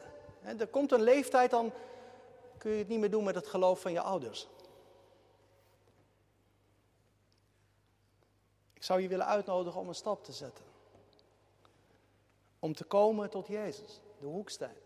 er 0.58 0.68
komt 0.68 0.92
een 0.92 1.01
leeftijd, 1.01 1.51
dan 1.51 1.74
kun 2.58 2.72
je 2.72 2.77
het 2.77 2.88
niet 2.88 3.00
meer 3.00 3.10
doen 3.10 3.24
met 3.24 3.36
het 3.36 3.48
geloof 3.48 3.82
van 3.82 3.92
je 3.92 4.01
ouders. 4.01 4.48
Ik 8.74 8.84
zou 8.84 9.01
je 9.01 9.08
willen 9.08 9.25
uitnodigen 9.25 9.80
om 9.80 9.88
een 9.88 9.96
stap 9.96 10.24
te 10.24 10.32
zetten. 10.32 10.65
Om 12.60 12.74
te 12.74 12.84
komen 12.84 13.30
tot 13.30 13.48
Jezus, 13.48 14.01
de 14.20 14.25
hoeksteen. 14.25 14.77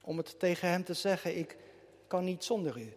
Om 0.00 0.16
het 0.16 0.38
tegen 0.38 0.68
Hem 0.68 0.84
te 0.84 0.94
zeggen, 0.94 1.38
ik 1.38 1.56
kan 2.06 2.24
niet 2.24 2.44
zonder 2.44 2.78
U. 2.78 2.96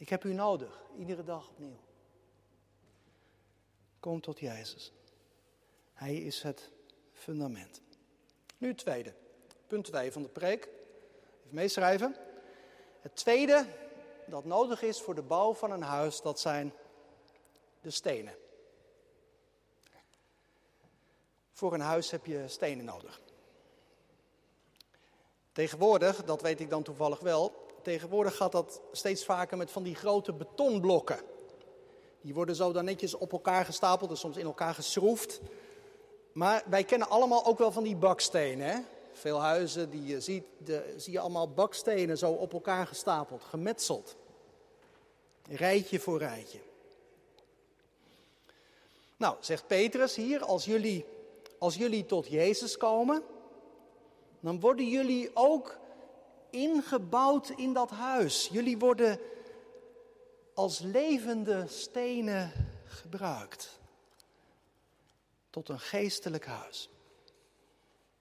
Ik 0.00 0.08
heb 0.08 0.24
U 0.24 0.32
nodig, 0.32 0.82
iedere 0.96 1.24
dag 1.24 1.48
opnieuw. 1.48 1.78
Kom 3.98 4.20
tot 4.20 4.38
Jezus. 4.38 4.92
Hij 5.92 6.14
is 6.16 6.42
het 6.42 6.70
fundament. 7.12 7.80
Nu 8.58 8.68
het 8.68 8.78
tweede. 8.78 9.14
Punt 9.66 9.84
2 9.84 10.12
van 10.12 10.22
de 10.22 10.28
preek. 10.28 10.64
Even 10.64 11.54
meeschrijven. 11.54 12.16
Het 13.00 13.16
tweede 13.16 13.66
dat 14.26 14.44
nodig 14.44 14.82
is 14.82 15.00
voor 15.00 15.14
de 15.14 15.22
bouw 15.22 15.54
van 15.54 15.70
een 15.70 15.82
huis, 15.82 16.20
dat 16.20 16.40
zijn 16.40 16.72
de 17.80 17.90
stenen. 17.90 18.34
Voor 21.52 21.74
een 21.74 21.80
huis 21.80 22.10
heb 22.10 22.26
je 22.26 22.48
stenen 22.48 22.84
nodig. 22.84 23.20
Tegenwoordig, 25.52 26.24
dat 26.24 26.42
weet 26.42 26.60
ik 26.60 26.70
dan 26.70 26.82
toevallig 26.82 27.20
wel, 27.20 27.68
tegenwoordig 27.82 28.36
gaat 28.36 28.52
dat 28.52 28.80
steeds 28.92 29.24
vaker 29.24 29.56
met 29.56 29.70
van 29.70 29.82
die 29.82 29.94
grote 29.94 30.32
betonblokken. 30.32 31.20
Die 32.20 32.34
worden 32.34 32.54
zo 32.54 32.72
dan 32.72 32.84
netjes 32.84 33.14
op 33.14 33.32
elkaar 33.32 33.64
gestapeld 33.64 34.10
en 34.10 34.16
soms 34.16 34.36
in 34.36 34.44
elkaar 34.44 34.74
geschroefd. 34.74 35.40
Maar 36.32 36.62
wij 36.66 36.84
kennen 36.84 37.08
allemaal 37.08 37.46
ook 37.46 37.58
wel 37.58 37.72
van 37.72 37.82
die 37.82 37.96
bakstenen. 37.96 38.66
Hè? 38.66 38.78
Veel 39.12 39.40
huizen 39.40 39.90
die 39.90 40.04
je 40.04 40.20
ziet, 40.20 40.44
zie 40.96 41.12
je 41.12 41.20
allemaal 41.20 41.50
bakstenen 41.50 42.18
zo 42.18 42.30
op 42.32 42.52
elkaar 42.52 42.86
gestapeld, 42.86 43.42
gemetseld. 43.42 44.16
Rijtje 45.48 46.00
voor 46.00 46.18
rijtje. 46.18 46.58
Nou, 49.16 49.36
zegt 49.40 49.66
Petrus 49.66 50.16
hier, 50.16 50.44
als 50.44 50.64
jullie, 50.64 51.04
als 51.58 51.74
jullie 51.74 52.06
tot 52.06 52.26
Jezus 52.26 52.76
komen, 52.76 53.22
dan 54.40 54.60
worden 54.60 54.88
jullie 54.88 55.30
ook 55.34 55.78
ingebouwd 56.50 57.48
in 57.48 57.72
dat 57.72 57.90
huis. 57.90 58.48
Jullie 58.52 58.78
worden 58.78 59.18
als 60.54 60.78
levende 60.78 61.64
stenen 61.68 62.52
gebruikt. 62.84 63.78
Tot 65.50 65.68
een 65.68 65.80
geestelijk 65.80 66.46
huis. 66.46 66.90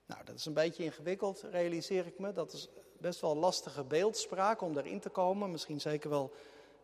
Nou, 0.05 0.23
dat 0.25 0.35
is 0.35 0.45
een 0.45 0.53
beetje 0.53 0.83
ingewikkeld, 0.83 1.43
realiseer 1.51 2.05
ik 2.05 2.19
me. 2.19 2.33
Dat 2.33 2.53
is 2.53 2.69
best 2.97 3.21
wel 3.21 3.35
lastige 3.35 3.83
beeldspraak 3.83 4.61
om 4.61 4.73
daarin 4.73 4.99
te 4.99 5.09
komen. 5.09 5.51
Misschien 5.51 5.81
zeker 5.81 6.09
wel 6.09 6.31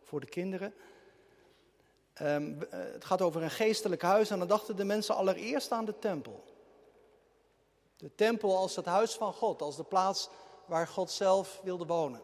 voor 0.02 0.20
de 0.20 0.26
kinderen. 0.26 0.74
Um, 2.22 2.58
het 2.70 3.04
gaat 3.04 3.22
over 3.22 3.42
een 3.42 3.50
geestelijk 3.50 4.02
huis 4.02 4.30
en 4.30 4.38
dan 4.38 4.48
dachten 4.48 4.76
de 4.76 4.84
mensen 4.84 5.14
allereerst 5.14 5.72
aan 5.72 5.84
de 5.84 5.98
tempel. 5.98 6.44
De 7.96 8.14
tempel 8.14 8.56
als 8.56 8.76
het 8.76 8.84
huis 8.84 9.14
van 9.14 9.32
God, 9.32 9.62
als 9.62 9.76
de 9.76 9.84
plaats 9.84 10.28
waar 10.66 10.88
God 10.88 11.10
zelf 11.10 11.60
wilde 11.62 11.86
wonen. 11.86 12.20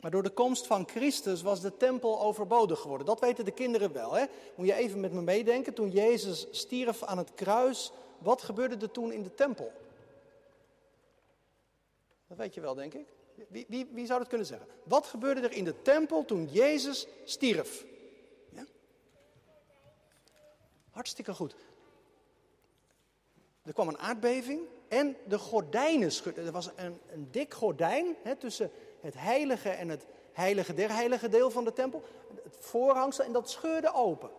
Maar 0.00 0.10
door 0.10 0.22
de 0.22 0.30
komst 0.30 0.66
van 0.66 0.88
Christus 0.88 1.42
was 1.42 1.60
de 1.60 1.76
tempel 1.76 2.20
overbodig 2.20 2.80
geworden. 2.80 3.06
Dat 3.06 3.20
weten 3.20 3.44
de 3.44 3.50
kinderen 3.50 3.92
wel. 3.92 4.12
Hè? 4.12 4.24
Moet 4.56 4.66
je 4.66 4.74
even 4.74 5.00
met 5.00 5.12
me 5.12 5.22
meedenken. 5.22 5.74
Toen 5.74 5.90
Jezus 5.90 6.46
stierf 6.50 7.02
aan 7.02 7.18
het 7.18 7.34
kruis, 7.34 7.92
wat 8.18 8.42
gebeurde 8.42 8.76
er 8.76 8.90
toen 8.90 9.12
in 9.12 9.22
de 9.22 9.34
tempel? 9.34 9.72
Dat 12.26 12.36
weet 12.36 12.54
je 12.54 12.60
wel, 12.60 12.74
denk 12.74 12.94
ik. 12.94 13.06
Wie, 13.48 13.64
wie, 13.68 13.88
wie 13.92 14.06
zou 14.06 14.18
dat 14.18 14.28
kunnen 14.28 14.46
zeggen? 14.46 14.68
Wat 14.82 15.06
gebeurde 15.06 15.40
er 15.40 15.52
in 15.52 15.64
de 15.64 15.82
tempel 15.82 16.24
toen 16.24 16.48
Jezus 16.50 17.06
stierf? 17.24 17.84
Ja? 18.48 18.64
Hartstikke 20.90 21.34
goed. 21.34 21.54
Er 23.62 23.72
kwam 23.72 23.88
een 23.88 23.98
aardbeving 23.98 24.60
en 24.94 25.16
de 25.26 25.38
gordijnen 25.38 26.12
schudden. 26.12 26.46
Er 26.46 26.52
was 26.52 26.70
een, 26.76 27.00
een 27.12 27.28
dik 27.30 27.54
gordijn 27.54 28.16
hè, 28.22 28.36
tussen 28.36 28.70
het 29.00 29.14
heilige 29.16 29.68
en 29.68 29.88
het 29.88 30.06
heilige 30.32 30.74
der 30.74 30.92
heilige 30.92 31.28
deel 31.28 31.50
van 31.50 31.64
de 31.64 31.72
tempel. 31.72 32.02
Het 32.42 32.56
voorhangsel 32.60 33.24
en 33.24 33.32
dat 33.32 33.50
scheurde 33.50 33.94
open. 33.94 34.30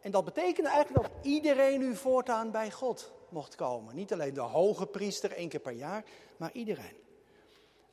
En 0.00 0.10
dat 0.10 0.24
betekende 0.24 0.68
eigenlijk 0.68 1.02
dat 1.02 1.12
iedereen 1.22 1.78
nu 1.78 1.96
voortaan 1.96 2.50
bij 2.50 2.70
God 2.70 3.12
mocht 3.28 3.54
komen. 3.54 3.94
Niet 3.94 4.12
alleen 4.12 4.34
de 4.34 4.40
hoge 4.40 4.86
priester 4.86 5.32
één 5.32 5.48
keer 5.48 5.60
per 5.60 5.72
jaar, 5.72 6.04
maar 6.36 6.50
iedereen. 6.52 6.96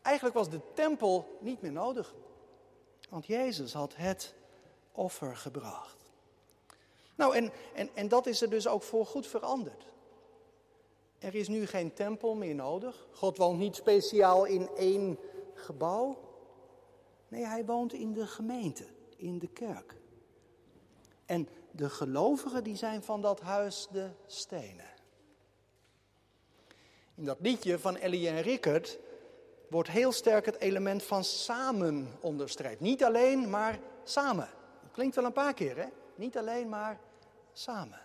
Eigenlijk 0.02 0.36
was 0.36 0.50
de 0.50 0.60
tempel 0.74 1.38
niet 1.40 1.62
meer 1.62 1.72
nodig. 1.72 2.14
Want 3.10 3.26
Jezus 3.26 3.74
had 3.74 3.96
het 3.96 4.34
offer 4.92 5.38
gebracht. 5.38 5.98
Nou, 7.16 7.36
en, 7.36 7.52
en, 7.74 7.90
en 7.94 8.08
dat 8.08 8.26
is 8.28 8.42
er 8.42 8.50
dus 8.50 8.68
ook 8.68 8.84
voor 8.84 9.06
goed 9.06 9.28
veranderd. 9.28 9.93
Er 11.24 11.36
is 11.36 11.48
nu 11.48 11.66
geen 11.66 11.94
tempel 11.94 12.36
meer 12.36 12.56
nodig. 12.56 13.08
God 13.12 13.38
woont 13.38 13.60
niet 13.60 13.76
speciaal 13.76 14.46
in 14.46 14.70
één 14.76 15.20
gebouw. 15.54 16.18
Nee, 17.28 17.46
hij 17.46 17.66
woont 17.66 17.94
in 17.94 18.14
de 18.14 18.28
gemeente, 18.28 18.86
in 19.18 19.40
de 19.40 19.48
kerk. 19.48 19.96
En 21.26 21.48
de 21.72 21.90
gelovigen 21.90 22.64
die 22.64 22.76
zijn 22.76 23.04
van 23.04 23.22
dat 23.22 23.40
huis 23.40 23.88
de 23.92 24.10
stenen. 24.26 24.92
In 27.16 27.26
dat 27.26 27.38
liedje 27.40 27.80
van 27.80 27.98
Ellie 27.98 28.28
en 28.28 28.42
Rickert 28.42 29.00
wordt 29.70 29.90
heel 29.90 30.12
sterk 30.12 30.46
het 30.46 30.60
element 30.60 31.04
van 31.04 31.24
samen 31.24 32.08
onderstreept. 32.22 32.80
Niet 32.80 33.04
alleen, 33.04 33.50
maar 33.50 33.80
samen. 34.04 34.50
Dat 34.82 34.92
klinkt 34.92 35.16
wel 35.16 35.26
een 35.26 35.34
paar 35.34 35.54
keer, 35.54 35.78
hè? 35.78 35.88
Niet 36.16 36.38
alleen, 36.38 36.70
maar 36.70 37.00
samen. 37.54 38.03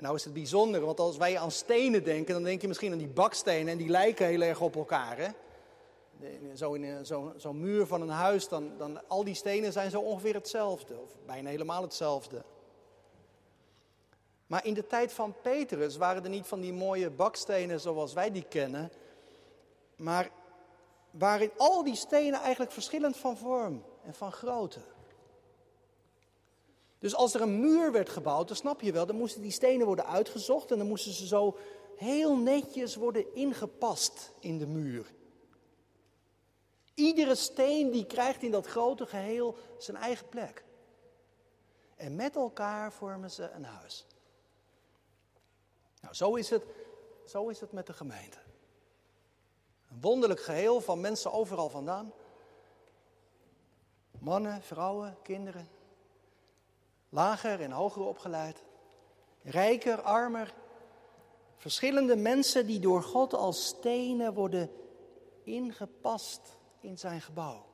En 0.00 0.06
nou 0.06 0.18
is 0.18 0.24
het 0.24 0.32
bijzonder, 0.32 0.80
want 0.80 1.00
als 1.00 1.16
wij 1.16 1.38
aan 1.38 1.50
stenen 1.50 2.04
denken, 2.04 2.34
dan 2.34 2.42
denk 2.42 2.60
je 2.60 2.68
misschien 2.68 2.92
aan 2.92 2.98
die 2.98 3.08
bakstenen 3.08 3.72
en 3.72 3.78
die 3.78 3.88
lijken 3.88 4.26
heel 4.26 4.40
erg 4.40 4.60
op 4.60 4.76
elkaar. 4.76 5.18
Hè? 5.18 5.28
Zo 6.54 6.72
in 6.72 7.06
zo'n 7.06 7.32
zo 7.36 7.52
muur 7.52 7.86
van 7.86 8.00
een 8.00 8.08
huis, 8.08 8.48
dan, 8.48 8.72
dan 8.78 9.08
al 9.08 9.24
die 9.24 9.34
stenen 9.34 9.72
zijn 9.72 9.90
zo 9.90 10.00
ongeveer 10.00 10.34
hetzelfde, 10.34 11.00
of 11.00 11.16
bijna 11.26 11.50
helemaal 11.50 11.82
hetzelfde. 11.82 12.42
Maar 14.46 14.66
in 14.66 14.74
de 14.74 14.86
tijd 14.86 15.12
van 15.12 15.34
Petrus 15.42 15.96
waren 15.96 16.24
er 16.24 16.30
niet 16.30 16.46
van 16.46 16.60
die 16.60 16.72
mooie 16.72 17.10
bakstenen 17.10 17.80
zoals 17.80 18.12
wij 18.12 18.30
die 18.30 18.44
kennen, 18.48 18.92
maar 19.96 20.30
waren 21.10 21.50
al 21.56 21.84
die 21.84 21.96
stenen 21.96 22.40
eigenlijk 22.40 22.72
verschillend 22.72 23.16
van 23.16 23.36
vorm, 23.36 23.84
en 24.02 24.14
van 24.14 24.32
grootte. 24.32 24.80
Dus 27.00 27.14
als 27.14 27.34
er 27.34 27.40
een 27.40 27.60
muur 27.60 27.92
werd 27.92 28.08
gebouwd, 28.08 28.48
dan 28.48 28.56
snap 28.56 28.80
je 28.80 28.92
wel, 28.92 29.06
dan 29.06 29.16
moesten 29.16 29.42
die 29.42 29.50
stenen 29.50 29.86
worden 29.86 30.06
uitgezocht 30.06 30.70
en 30.70 30.78
dan 30.78 30.86
moesten 30.86 31.12
ze 31.12 31.26
zo 31.26 31.56
heel 31.96 32.36
netjes 32.36 32.96
worden 32.96 33.34
ingepast 33.34 34.32
in 34.40 34.58
de 34.58 34.66
muur. 34.66 35.12
Iedere 36.94 37.34
steen 37.34 37.90
die 37.90 38.06
krijgt 38.06 38.42
in 38.42 38.50
dat 38.50 38.66
grote 38.66 39.06
geheel 39.06 39.56
zijn 39.78 39.96
eigen 39.96 40.28
plek. 40.28 40.64
En 41.96 42.14
met 42.14 42.36
elkaar 42.36 42.92
vormen 42.92 43.30
ze 43.30 43.50
een 43.50 43.64
huis. 43.64 44.06
Nou, 46.00 46.14
zo 46.14 46.34
is 46.34 46.50
het, 46.50 46.62
zo 47.26 47.48
is 47.48 47.60
het 47.60 47.72
met 47.72 47.86
de 47.86 47.92
gemeente. 47.92 48.38
Een 49.90 50.00
wonderlijk 50.00 50.40
geheel 50.40 50.80
van 50.80 51.00
mensen 51.00 51.32
overal 51.32 51.68
vandaan. 51.68 52.12
Mannen, 54.18 54.62
vrouwen, 54.62 55.16
kinderen. 55.22 55.68
Lager 57.10 57.60
en 57.60 57.70
hoger 57.70 58.02
opgeleid. 58.02 58.64
Rijker, 59.42 60.00
armer. 60.00 60.54
Verschillende 61.56 62.16
mensen 62.16 62.66
die 62.66 62.78
door 62.78 63.02
God 63.02 63.34
als 63.34 63.66
stenen 63.66 64.34
worden 64.34 64.70
ingepast 65.44 66.58
in 66.80 66.98
zijn 66.98 67.20
gebouw. 67.20 67.64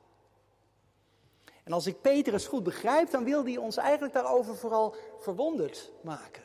En 1.63 1.73
als 1.73 1.85
ik 1.87 2.01
Petrus 2.01 2.47
goed 2.47 2.63
begrijp, 2.63 3.11
dan 3.11 3.23
wil 3.23 3.43
hij 3.43 3.57
ons 3.57 3.77
eigenlijk 3.77 4.13
daarover 4.13 4.55
vooral 4.55 4.95
verwonderd 5.19 5.91
maken. 6.01 6.43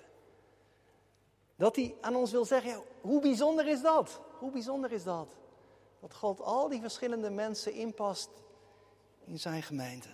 Dat 1.56 1.76
hij 1.76 1.94
aan 2.00 2.14
ons 2.14 2.30
wil 2.30 2.44
zeggen, 2.44 2.82
hoe 3.00 3.20
bijzonder 3.20 3.68
is 3.68 3.82
dat? 3.82 4.20
Hoe 4.38 4.50
bijzonder 4.50 4.92
is 4.92 5.04
dat? 5.04 5.28
Dat 6.00 6.14
God 6.14 6.40
al 6.40 6.68
die 6.68 6.80
verschillende 6.80 7.30
mensen 7.30 7.72
inpast 7.72 8.30
in 9.24 9.38
zijn 9.38 9.62
gemeente. 9.62 10.08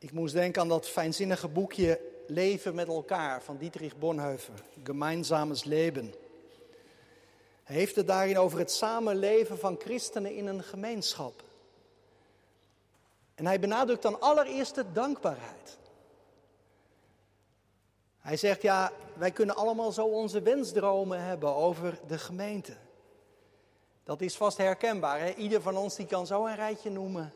Ik 0.00 0.12
moest 0.12 0.34
denken 0.34 0.62
aan 0.62 0.68
dat 0.68 0.88
fijnzinnige 0.88 1.48
boekje 1.48 2.00
Leven 2.26 2.74
met 2.74 2.88
elkaar 2.88 3.42
van 3.42 3.56
Dietrich 3.56 3.98
Bonhoeffer, 3.98 4.62
Gemeinsames 4.82 5.64
Leben. 5.64 6.14
Hij 7.64 7.76
heeft 7.76 7.96
het 7.96 8.06
daarin 8.06 8.38
over 8.38 8.58
het 8.58 8.70
samenleven 8.70 9.58
van 9.58 9.76
christenen 9.78 10.34
in 10.34 10.46
een 10.46 10.62
gemeenschap. 10.62 11.42
En 13.34 13.46
hij 13.46 13.60
benadrukt 13.60 14.02
dan 14.02 14.20
allereerst 14.20 14.74
de 14.74 14.92
dankbaarheid. 14.92 15.78
Hij 18.18 18.36
zegt, 18.36 18.62
ja, 18.62 18.92
wij 19.16 19.30
kunnen 19.30 19.56
allemaal 19.56 19.92
zo 19.92 20.06
onze 20.06 20.42
wensdromen 20.42 21.22
hebben 21.22 21.54
over 21.54 22.00
de 22.06 22.18
gemeente. 22.18 22.76
Dat 24.04 24.20
is 24.20 24.36
vast 24.36 24.56
herkenbaar. 24.56 25.20
Hè? 25.20 25.34
Ieder 25.34 25.62
van 25.62 25.76
ons 25.76 25.96
die 25.96 26.06
kan 26.06 26.26
zo 26.26 26.46
een 26.46 26.56
rijtje 26.56 26.90
noemen 26.90 27.32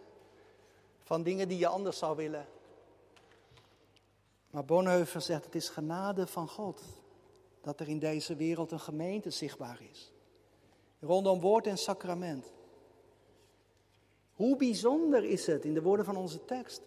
van 1.02 1.22
dingen 1.22 1.48
die 1.48 1.58
je 1.58 1.66
anders 1.66 1.98
zou 1.98 2.16
willen. 2.16 2.46
Maar 4.54 4.64
Bonhoeffer 4.64 5.20
zegt, 5.20 5.44
het 5.44 5.54
is 5.54 5.68
genade 5.68 6.26
van 6.26 6.48
God 6.48 6.82
dat 7.60 7.80
er 7.80 7.88
in 7.88 7.98
deze 7.98 8.36
wereld 8.36 8.70
een 8.70 8.80
gemeente 8.80 9.30
zichtbaar 9.30 9.82
is. 9.90 10.12
Rondom 11.00 11.40
woord 11.40 11.66
en 11.66 11.78
sacrament. 11.78 12.52
Hoe 14.32 14.56
bijzonder 14.56 15.24
is 15.24 15.46
het, 15.46 15.64
in 15.64 15.74
de 15.74 15.82
woorden 15.82 16.04
van 16.04 16.16
onze 16.16 16.44
tekst, 16.44 16.82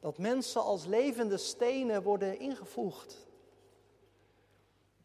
dat 0.00 0.18
mensen 0.18 0.62
als 0.62 0.86
levende 0.86 1.36
stenen 1.36 2.02
worden 2.02 2.38
ingevoegd. 2.38 3.26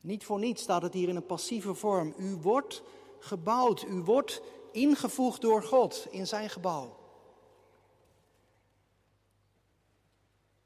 Niet 0.01 0.25
voor 0.25 0.39
niets 0.39 0.61
staat 0.61 0.81
het 0.81 0.93
hier 0.93 1.09
in 1.09 1.15
een 1.15 1.25
passieve 1.25 1.73
vorm. 1.73 2.13
U 2.17 2.35
wordt 2.35 2.83
gebouwd, 3.19 3.83
u 3.83 4.01
wordt 4.01 4.41
ingevoegd 4.71 5.41
door 5.41 5.63
God 5.63 6.07
in 6.09 6.27
zijn 6.27 6.49
gebouw. 6.49 6.95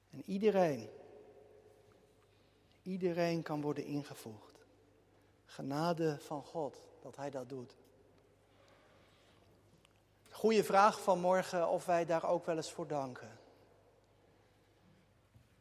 En 0.10 0.24
iedereen, 0.26 0.96
iedereen 2.88 3.42
kan 3.42 3.62
worden 3.62 3.86
ingevoegd. 3.86 4.66
Genade 5.46 6.18
van 6.20 6.44
God 6.44 6.82
dat 7.02 7.16
Hij 7.16 7.30
dat 7.30 7.50
doet. 7.50 7.76
Goeie 10.30 10.64
vraag 10.64 11.02
vanmorgen 11.02 11.70
of 11.70 11.86
wij 11.86 12.06
daar 12.06 12.30
ook 12.30 12.46
wel 12.46 12.56
eens 12.56 12.72
voor 12.72 12.88
danken. 12.88 13.40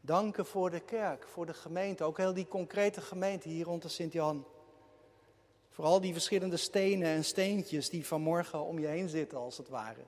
Danken 0.01 0.47
voor 0.47 0.71
de 0.71 0.81
kerk, 0.81 1.29
voor 1.29 1.47
de 1.47 1.55
gemeente, 1.55 2.05
ook 2.05 2.17
heel 2.17 2.35
die 2.35 2.49
concrete 2.49 3.01
gemeente 3.01 3.49
hier 3.49 3.65
rond 3.65 3.83
de 3.83 3.89
Sint-Jan. 3.89 4.47
Vooral 5.71 6.01
die 6.01 6.13
verschillende 6.13 6.57
stenen 6.57 7.09
en 7.09 7.25
steentjes 7.25 7.91
die 7.91 8.07
vanmorgen 8.07 8.61
om 8.61 8.79
je 8.79 8.87
heen 8.87 9.09
zitten, 9.09 9.39
als 9.39 9.57
het 9.57 9.69
ware. 9.69 10.05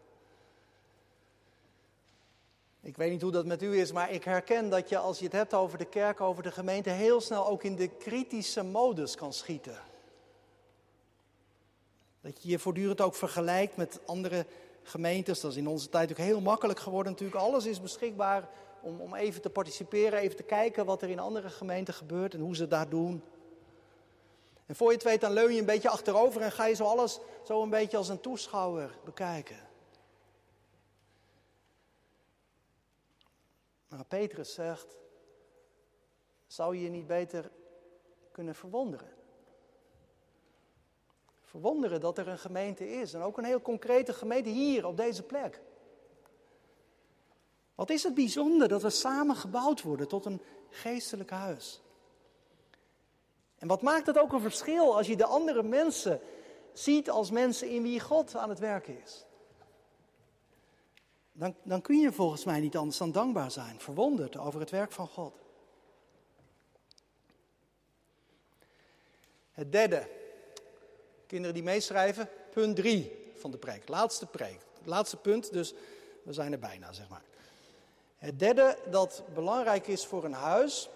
Ik 2.81 2.97
weet 2.97 3.11
niet 3.11 3.23
hoe 3.23 3.31
dat 3.31 3.47
met 3.47 3.62
u 3.62 3.79
is, 3.79 3.93
maar 3.93 4.12
ik 4.12 4.25
herken 4.25 4.69
dat 4.69 4.88
je 4.88 4.99
als 4.99 5.19
je 5.19 5.25
het 5.25 5.33
hebt 5.33 5.55
over 5.55 5.79
de 5.79 5.85
kerk, 5.85 6.21
over 6.21 6.43
de 6.43 6.51
gemeente, 6.51 6.91
heel 6.91 7.21
snel 7.21 7.47
ook 7.47 7.62
in 7.62 7.77
de 7.77 7.88
kritische 7.88 8.62
modus 8.62 9.14
kan 9.14 9.33
schieten. 9.33 9.79
Dat 12.21 12.43
je 12.43 12.49
je 12.49 12.59
voortdurend 12.59 13.01
ook 13.01 13.14
vergelijkt 13.14 13.77
met 13.77 14.01
andere 14.05 14.47
gemeentes. 14.83 15.41
Dat 15.41 15.51
is 15.51 15.57
in 15.57 15.69
onze 15.69 15.88
tijd 15.88 16.11
ook 16.11 16.17
heel 16.17 16.41
makkelijk 16.41 16.81
geworden 16.81 17.12
natuurlijk. 17.12 17.41
Alles 17.41 17.67
is 17.67 17.81
beschikbaar 17.81 18.49
om, 18.81 19.01
om 19.01 19.14
even 19.14 19.41
te 19.41 19.51
participeren, 19.51 20.19
even 20.19 20.37
te 20.37 20.43
kijken 20.43 20.85
wat 20.85 21.03
er 21.03 21.09
in 21.09 21.19
andere 21.19 21.51
gemeenten 21.51 21.95
gebeurt 21.95 22.35
en 22.35 22.41
hoe 22.41 22.57
ze 22.57 22.69
daar 22.69 22.88
doen. 22.88 23.23
En 24.67 24.77
voor 24.77 24.88
je 24.88 24.95
het 24.95 25.05
weet, 25.05 25.21
dan 25.21 25.33
leun 25.33 25.53
je 25.53 25.61
een 25.61 25.67
beetje 25.67 25.88
achterover 25.88 26.41
en 26.41 26.53
ga 26.53 26.67
je 26.67 26.75
zo 26.75 26.85
alles 26.85 27.21
zo 27.45 27.62
een 27.62 27.71
beetje 27.71 27.97
als 27.97 28.09
een 28.09 28.21
toeschouwer 28.21 28.99
bekijken. 29.05 29.67
Maar 33.88 34.05
Petrus 34.05 34.55
zegt, 34.55 34.96
zou 36.46 36.77
je 36.77 36.83
je 36.83 36.88
niet 36.88 37.07
beter 37.07 37.51
kunnen 38.33 38.55
verwonderen? 38.55 39.12
Verwonderen 41.40 42.01
dat 42.01 42.18
er 42.18 42.29
een 42.29 42.38
gemeente 42.38 42.90
is 42.90 43.12
en 43.12 43.20
ook 43.20 43.38
een 43.38 43.44
heel 43.44 43.62
concrete 43.62 44.12
gemeente 44.12 44.48
hier 44.48 44.87
op 44.87 44.96
deze 44.96 45.22
plek. 45.22 45.61
Wat 47.74 47.90
is 47.90 48.03
het 48.03 48.14
bijzonder 48.14 48.68
dat 48.68 48.83
we 48.83 48.90
samen 48.90 49.37
gebouwd 49.37 49.83
worden 49.83 50.09
tot 50.09 50.24
een 50.24 50.42
geestelijk 50.70 51.31
huis? 51.31 51.83
En 53.59 53.68
wat 53.68 53.83
maakt 53.83 54.07
het 54.07 54.18
ook 54.18 54.33
een 54.33 54.40
verschil 54.40 54.96
als 54.96 55.07
je 55.07 55.16
de 55.16 55.24
andere 55.24 55.62
mensen 55.62 56.20
ziet 56.72 57.11
als 57.11 57.31
mensen 57.31 57.68
in 57.68 57.83
wie 57.83 58.01
God 58.01 58.37
aan 58.37 58.48
het 58.48 58.59
werken 58.59 59.03
is? 59.03 59.27
Dan, 61.38 61.55
dan 61.62 61.81
kun 61.81 61.98
je 61.98 62.12
volgens 62.12 62.44
mij 62.44 62.61
niet 62.61 62.77
anders 62.77 62.98
dan 62.98 63.12
dankbaar 63.12 63.51
zijn, 63.51 63.81
verwonderd 63.81 64.37
over 64.37 64.61
het 64.61 64.70
werk 64.70 64.92
van 64.92 65.09
God. 65.09 65.35
Het 69.53 69.72
derde, 69.72 70.09
kinderen 71.27 71.55
die 71.55 71.62
meeschrijven, 71.62 72.29
punt 72.51 72.77
drie 72.77 73.33
van 73.35 73.51
de 73.51 73.59
preek, 73.59 73.88
laatste 73.88 74.27
preek. 74.27 74.59
Laatste 74.85 75.16
punt, 75.16 75.53
dus 75.53 75.74
we 76.22 76.33
zijn 76.33 76.53
er 76.53 76.59
bijna, 76.59 76.92
zeg 76.92 77.09
maar. 77.09 77.22
Het 78.16 78.38
derde 78.38 78.79
dat 78.90 79.22
belangrijk 79.35 79.87
is 79.87 80.07
voor 80.07 80.24
een 80.24 80.33
huis, 80.33 80.88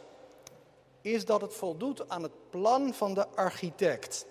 is 1.01 1.25
dat 1.25 1.41
het 1.41 1.55
voldoet 1.55 2.09
aan 2.09 2.23
het 2.23 2.51
plan 2.51 2.95
van 2.95 3.15
de 3.15 3.29
architect. 3.29 4.27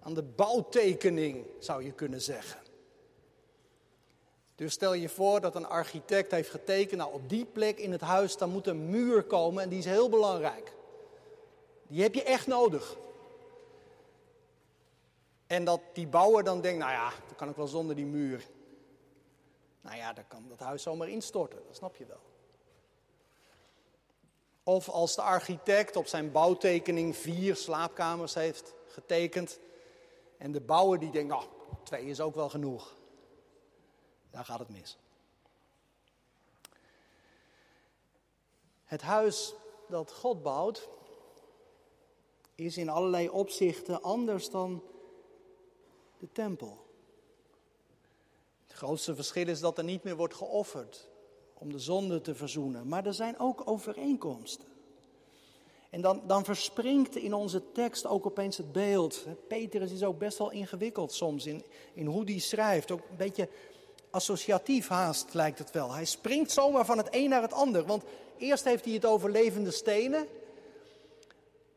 Aan 0.00 0.14
de 0.14 0.22
bouwtekening, 0.22 1.46
zou 1.58 1.84
je 1.84 1.92
kunnen 1.92 2.22
zeggen. 2.22 2.65
Dus 4.56 4.72
stel 4.72 4.92
je 4.92 5.08
voor 5.08 5.40
dat 5.40 5.54
een 5.54 5.66
architect 5.66 6.30
heeft 6.30 6.50
getekend, 6.50 7.00
nou 7.00 7.12
op 7.12 7.28
die 7.28 7.44
plek 7.44 7.78
in 7.78 7.92
het 7.92 8.00
huis, 8.00 8.36
dan 8.36 8.50
moet 8.50 8.66
een 8.66 8.90
muur 8.90 9.22
komen 9.22 9.62
en 9.62 9.68
die 9.68 9.78
is 9.78 9.84
heel 9.84 10.08
belangrijk. 10.08 10.72
Die 11.86 12.02
heb 12.02 12.14
je 12.14 12.22
echt 12.22 12.46
nodig. 12.46 12.96
En 15.46 15.64
dat 15.64 15.80
die 15.92 16.06
bouwer 16.06 16.44
dan 16.44 16.60
denkt, 16.60 16.78
nou 16.78 16.92
ja, 16.92 17.10
dan 17.26 17.36
kan 17.36 17.48
ik 17.48 17.56
wel 17.56 17.66
zonder 17.66 17.96
die 17.96 18.06
muur. 18.06 18.46
Nou 19.80 19.96
ja, 19.96 20.12
dan 20.12 20.24
kan 20.28 20.44
dat 20.48 20.58
huis 20.58 20.82
zomaar 20.82 21.08
instorten, 21.08 21.62
dat 21.66 21.76
snap 21.76 21.96
je 21.96 22.06
wel. 22.06 22.20
Of 24.62 24.88
als 24.88 25.14
de 25.14 25.22
architect 25.22 25.96
op 25.96 26.06
zijn 26.06 26.32
bouwtekening 26.32 27.16
vier 27.16 27.56
slaapkamers 27.56 28.34
heeft 28.34 28.74
getekend. 28.86 29.58
En 30.38 30.52
de 30.52 30.60
bouwer 30.60 30.98
die 30.98 31.10
denkt, 31.10 31.28
nou, 31.28 31.44
twee 31.82 32.04
is 32.04 32.20
ook 32.20 32.34
wel 32.34 32.48
genoeg. 32.48 32.94
Daar 34.30 34.44
gaat 34.44 34.58
het 34.58 34.68
mis. 34.68 34.98
Het 38.84 39.02
huis 39.02 39.54
dat 39.88 40.12
God 40.12 40.42
bouwt 40.42 40.88
is 42.54 42.76
in 42.76 42.88
allerlei 42.88 43.28
opzichten 43.28 44.02
anders 44.02 44.50
dan 44.50 44.82
de 46.18 46.28
tempel. 46.32 46.86
Het 48.66 48.76
grootste 48.76 49.14
verschil 49.14 49.48
is 49.48 49.60
dat 49.60 49.78
er 49.78 49.84
niet 49.84 50.02
meer 50.02 50.16
wordt 50.16 50.34
geofferd 50.34 51.08
om 51.54 51.72
de 51.72 51.78
zonde 51.78 52.20
te 52.20 52.34
verzoenen. 52.34 52.88
Maar 52.88 53.06
er 53.06 53.14
zijn 53.14 53.38
ook 53.38 53.62
overeenkomsten. 53.64 54.66
En 55.90 56.00
dan, 56.00 56.22
dan 56.26 56.44
verspringt 56.44 57.16
in 57.16 57.34
onze 57.34 57.72
tekst 57.72 58.06
ook 58.06 58.26
opeens 58.26 58.56
het 58.56 58.72
beeld. 58.72 59.26
Petrus 59.48 59.92
is 59.92 60.02
ook 60.02 60.18
best 60.18 60.38
wel 60.38 60.50
ingewikkeld 60.50 61.12
soms 61.12 61.46
in, 61.46 61.64
in 61.94 62.06
hoe 62.06 62.24
hij 62.24 62.38
schrijft. 62.38 62.90
Ook 62.90 63.00
een 63.10 63.16
beetje 63.16 63.48
associatief 64.16 64.88
haast 64.88 65.34
lijkt 65.34 65.58
het 65.58 65.70
wel. 65.70 65.92
Hij 65.92 66.04
springt 66.04 66.50
zomaar 66.50 66.84
van 66.84 66.98
het 66.98 67.08
een 67.10 67.28
naar 67.28 67.42
het 67.42 67.52
ander. 67.52 67.84
Want 67.84 68.04
eerst 68.38 68.64
heeft 68.64 68.84
hij 68.84 68.94
het 68.94 69.04
over 69.04 69.30
levende 69.30 69.70
stenen. 69.70 70.26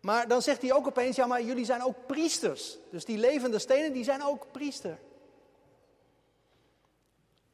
Maar 0.01 0.27
dan 0.27 0.41
zegt 0.41 0.61
hij 0.61 0.73
ook 0.73 0.87
opeens, 0.87 1.15
ja 1.15 1.25
maar 1.25 1.43
jullie 1.43 1.65
zijn 1.65 1.83
ook 1.83 1.95
priesters. 2.07 2.77
Dus 2.91 3.05
die 3.05 3.17
levende 3.17 3.59
stenen, 3.59 3.93
die 3.93 4.03
zijn 4.03 4.23
ook 4.23 4.51
priester. 4.51 4.99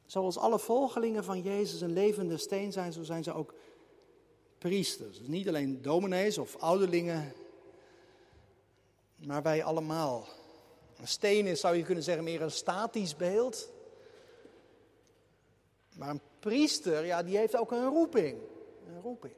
Zoals 0.06 0.38
alle 0.38 0.58
volgelingen 0.58 1.24
van 1.24 1.42
Jezus 1.42 1.80
een 1.80 1.92
levende 1.92 2.36
steen 2.36 2.72
zijn, 2.72 2.92
zo 2.92 3.02
zijn 3.02 3.24
ze 3.24 3.32
ook 3.32 3.54
priesters. 4.58 5.18
Dus 5.18 5.28
niet 5.28 5.48
alleen 5.48 5.82
dominees 5.82 6.38
of 6.38 6.56
ouderlingen, 6.56 7.32
maar 9.16 9.42
wij 9.42 9.64
allemaal. 9.64 10.28
Een 10.96 11.08
steen 11.08 11.46
is, 11.46 11.60
zou 11.60 11.76
je 11.76 11.82
kunnen 11.82 12.04
zeggen, 12.04 12.24
meer 12.24 12.42
een 12.42 12.50
statisch 12.50 13.16
beeld. 13.16 13.74
Maar 15.96 16.08
een 16.08 16.20
priester, 16.38 17.04
ja, 17.04 17.22
die 17.22 17.36
heeft 17.36 17.56
ook 17.56 17.70
een 17.70 17.88
roeping. 17.88 18.40
Een 18.86 19.00
roeping. 19.00 19.34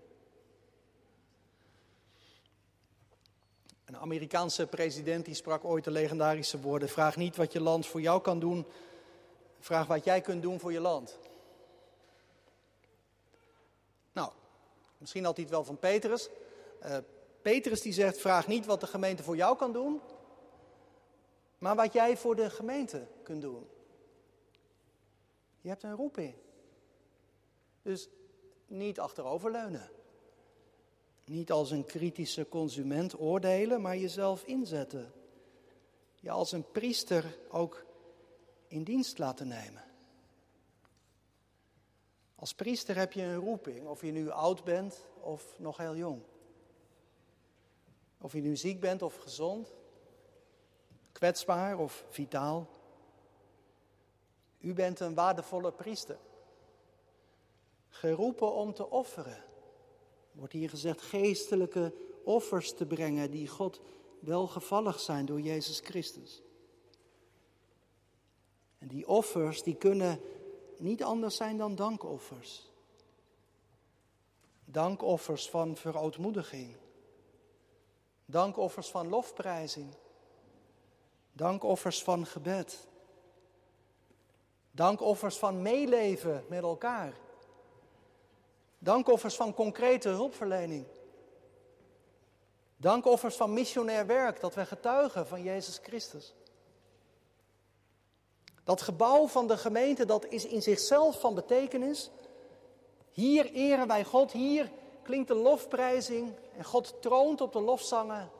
Een 3.85 3.97
Amerikaanse 3.97 4.67
president 4.67 5.25
die 5.25 5.35
sprak 5.35 5.65
ooit 5.65 5.85
de 5.85 5.91
legendarische 5.91 6.61
woorden: 6.61 6.89
Vraag 6.89 7.17
niet 7.17 7.37
wat 7.37 7.53
je 7.53 7.61
land 7.61 7.87
voor 7.87 8.01
jou 8.01 8.21
kan 8.21 8.39
doen, 8.39 8.67
vraag 9.61 9.87
wat 9.87 10.05
jij 10.05 10.21
kunt 10.21 10.43
doen 10.43 10.61
voor 10.61 10.73
je 10.73 10.81
land. 10.81 11.19
Nou, 14.13 14.31
misschien 14.99 15.25
had 15.25 15.35
hij 15.35 15.45
het 15.45 15.53
wel 15.53 15.65
van 15.65 15.79
Petrus. 15.79 16.29
Uh, 16.83 16.97
Petrus 17.43 17.81
die 17.81 17.93
zegt: 17.93 18.19
Vraag 18.19 18.47
niet 18.47 18.67
wat 18.67 18.81
de 18.81 18.87
gemeente 18.87 19.23
voor 19.23 19.37
jou 19.37 19.57
kan 19.57 19.73
doen, 19.73 20.01
maar 21.59 21.77
wat 21.77 21.93
jij 21.93 22.17
voor 22.17 22.37
de 22.37 22.51
gemeente 22.51 23.07
kunt 23.23 23.43
doen. 23.43 23.69
Je 25.61 25.69
hebt 25.69 25.83
een 25.83 25.95
roeping. 25.95 26.35
Dus 27.89 28.09
niet 28.67 29.01
achteroverleunen. 29.01 29.91
Niet 31.25 31.51
als 31.53 31.71
een 31.71 31.85
kritische 31.85 32.49
consument 32.49 33.21
oordelen, 33.21 33.81
maar 33.81 33.97
jezelf 33.97 34.43
inzetten. 34.45 35.13
Je 36.15 36.31
als 36.31 36.53
een 36.53 36.71
priester 36.71 37.39
ook 37.51 37.85
in 38.67 38.83
dienst 38.83 39.19
laten 39.19 39.49
nemen. 39.49 39.85
Als 42.35 42.55
priester 42.55 42.97
heb 42.97 43.13
je 43.13 43.23
een 43.23 43.37
roeping, 43.37 43.87
of 43.87 44.03
je 44.03 44.13
nu 44.13 44.31
oud 44.31 44.65
bent 44.65 45.05
of 45.21 45.59
nog 45.59 45.77
heel 45.77 45.97
jong. 45.97 46.23
Of 48.21 48.33
je 48.33 48.41
nu 48.41 48.57
ziek 48.57 48.81
bent 48.81 49.03
of 49.03 49.17
gezond, 49.17 49.75
kwetsbaar 51.13 51.79
of 51.79 52.05
vitaal. 52.09 52.69
U 54.59 54.75
bent 54.75 55.01
een 55.01 55.15
waardevolle 55.15 55.73
priester. 55.73 56.19
Geroepen 57.89 58.53
om 58.53 58.75
te 58.75 58.91
offeren. 58.91 59.45
Wordt 60.33 60.53
hier 60.53 60.69
gezegd 60.69 61.01
geestelijke 61.01 61.95
offers 62.25 62.73
te 62.73 62.87
brengen 62.87 63.31
die 63.31 63.49
God 63.49 63.81
welgevallig 64.21 65.01
zijn 65.01 65.27
door 65.27 65.41
Jezus 65.41 65.81
Christus. 65.81 66.43
En 68.79 68.89
die 68.89 69.09
offers 69.09 69.63
die 69.63 69.75
kunnen 69.75 70.21
niet 70.79 71.03
anders 71.03 71.37
zijn 71.37 71.57
dan 71.57 71.75
dankoffers. 71.75 72.71
Dankoffers 74.65 75.51
van 75.51 75.77
verootmoediging. 75.77 76.77
Dankoffers 78.25 78.89
van 78.89 79.09
lofprijzing. 79.09 79.95
Dankoffers 81.33 82.03
van 82.03 82.27
gebed. 82.27 82.87
Dankoffers 84.71 85.37
van 85.37 85.63
meeleven 85.63 86.45
met 86.49 86.63
elkaar. 86.63 87.15
Dankoffers 88.79 89.37
van 89.37 89.55
concrete 89.55 90.09
hulpverlening. 90.09 90.87
Dankoffers 92.77 93.37
van 93.37 93.53
missionair 93.53 94.07
werk, 94.07 94.41
dat 94.41 94.55
wij 94.55 94.67
getuigen 94.67 95.27
van 95.27 95.43
Jezus 95.43 95.79
Christus. 95.83 96.35
Dat 98.65 98.83
gebouw 98.83 99.27
van 99.27 99.47
de 99.47 99.57
gemeente, 99.57 100.05
dat 100.05 100.27
is 100.27 100.47
in 100.47 100.63
zichzelf 100.63 101.21
van 101.21 101.35
betekenis. 101.35 102.11
Hier 103.13 103.53
eren 103.53 103.87
wij 103.87 104.05
God, 104.05 104.33
hier 104.33 104.71
klinkt 105.03 105.29
de 105.29 105.35
lofprijzing 105.35 106.35
en 106.57 106.65
God 106.65 107.03
troont 107.03 107.41
op 107.41 107.53
de 107.53 107.61
lofzangen. 107.61 108.31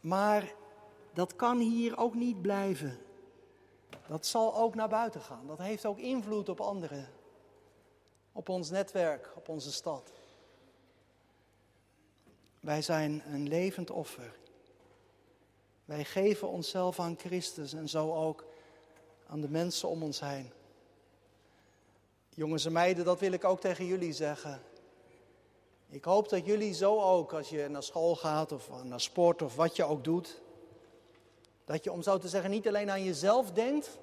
Maar 0.00 0.54
dat 1.12 1.36
kan 1.36 1.58
hier 1.58 1.98
ook 1.98 2.14
niet 2.14 2.42
blijven. 2.42 2.98
Dat 4.06 4.26
zal 4.26 4.54
ook 4.54 4.74
naar 4.74 4.88
buiten 4.88 5.20
gaan. 5.20 5.46
Dat 5.46 5.58
heeft 5.58 5.86
ook 5.86 5.98
invloed 5.98 6.48
op 6.48 6.60
anderen 6.60 7.08
op 8.34 8.48
ons 8.48 8.70
netwerk, 8.70 9.32
op 9.34 9.48
onze 9.48 9.72
stad. 9.72 10.12
Wij 12.60 12.82
zijn 12.82 13.22
een 13.26 13.48
levend 13.48 13.90
offer. 13.90 14.36
Wij 15.84 16.04
geven 16.04 16.48
onszelf 16.48 17.00
aan 17.00 17.18
Christus 17.18 17.72
en 17.72 17.88
zo 17.88 18.14
ook 18.14 18.44
aan 19.26 19.40
de 19.40 19.48
mensen 19.48 19.88
om 19.88 20.02
ons 20.02 20.20
heen. 20.20 20.50
Jongens 22.28 22.64
en 22.64 22.72
meiden, 22.72 23.04
dat 23.04 23.20
wil 23.20 23.32
ik 23.32 23.44
ook 23.44 23.60
tegen 23.60 23.86
jullie 23.86 24.12
zeggen. 24.12 24.62
Ik 25.88 26.04
hoop 26.04 26.28
dat 26.28 26.46
jullie 26.46 26.74
zo 26.74 27.00
ook, 27.00 27.32
als 27.32 27.48
je 27.48 27.68
naar 27.68 27.82
school 27.82 28.16
gaat 28.16 28.52
of 28.52 28.82
naar 28.82 29.00
sport 29.00 29.42
of 29.42 29.56
wat 29.56 29.76
je 29.76 29.84
ook 29.84 30.04
doet, 30.04 30.40
dat 31.64 31.84
je 31.84 31.92
om 31.92 32.02
zo 32.02 32.18
te 32.18 32.28
zeggen 32.28 32.50
niet 32.50 32.68
alleen 32.68 32.90
aan 32.90 33.04
jezelf 33.04 33.50
denkt, 33.50 33.98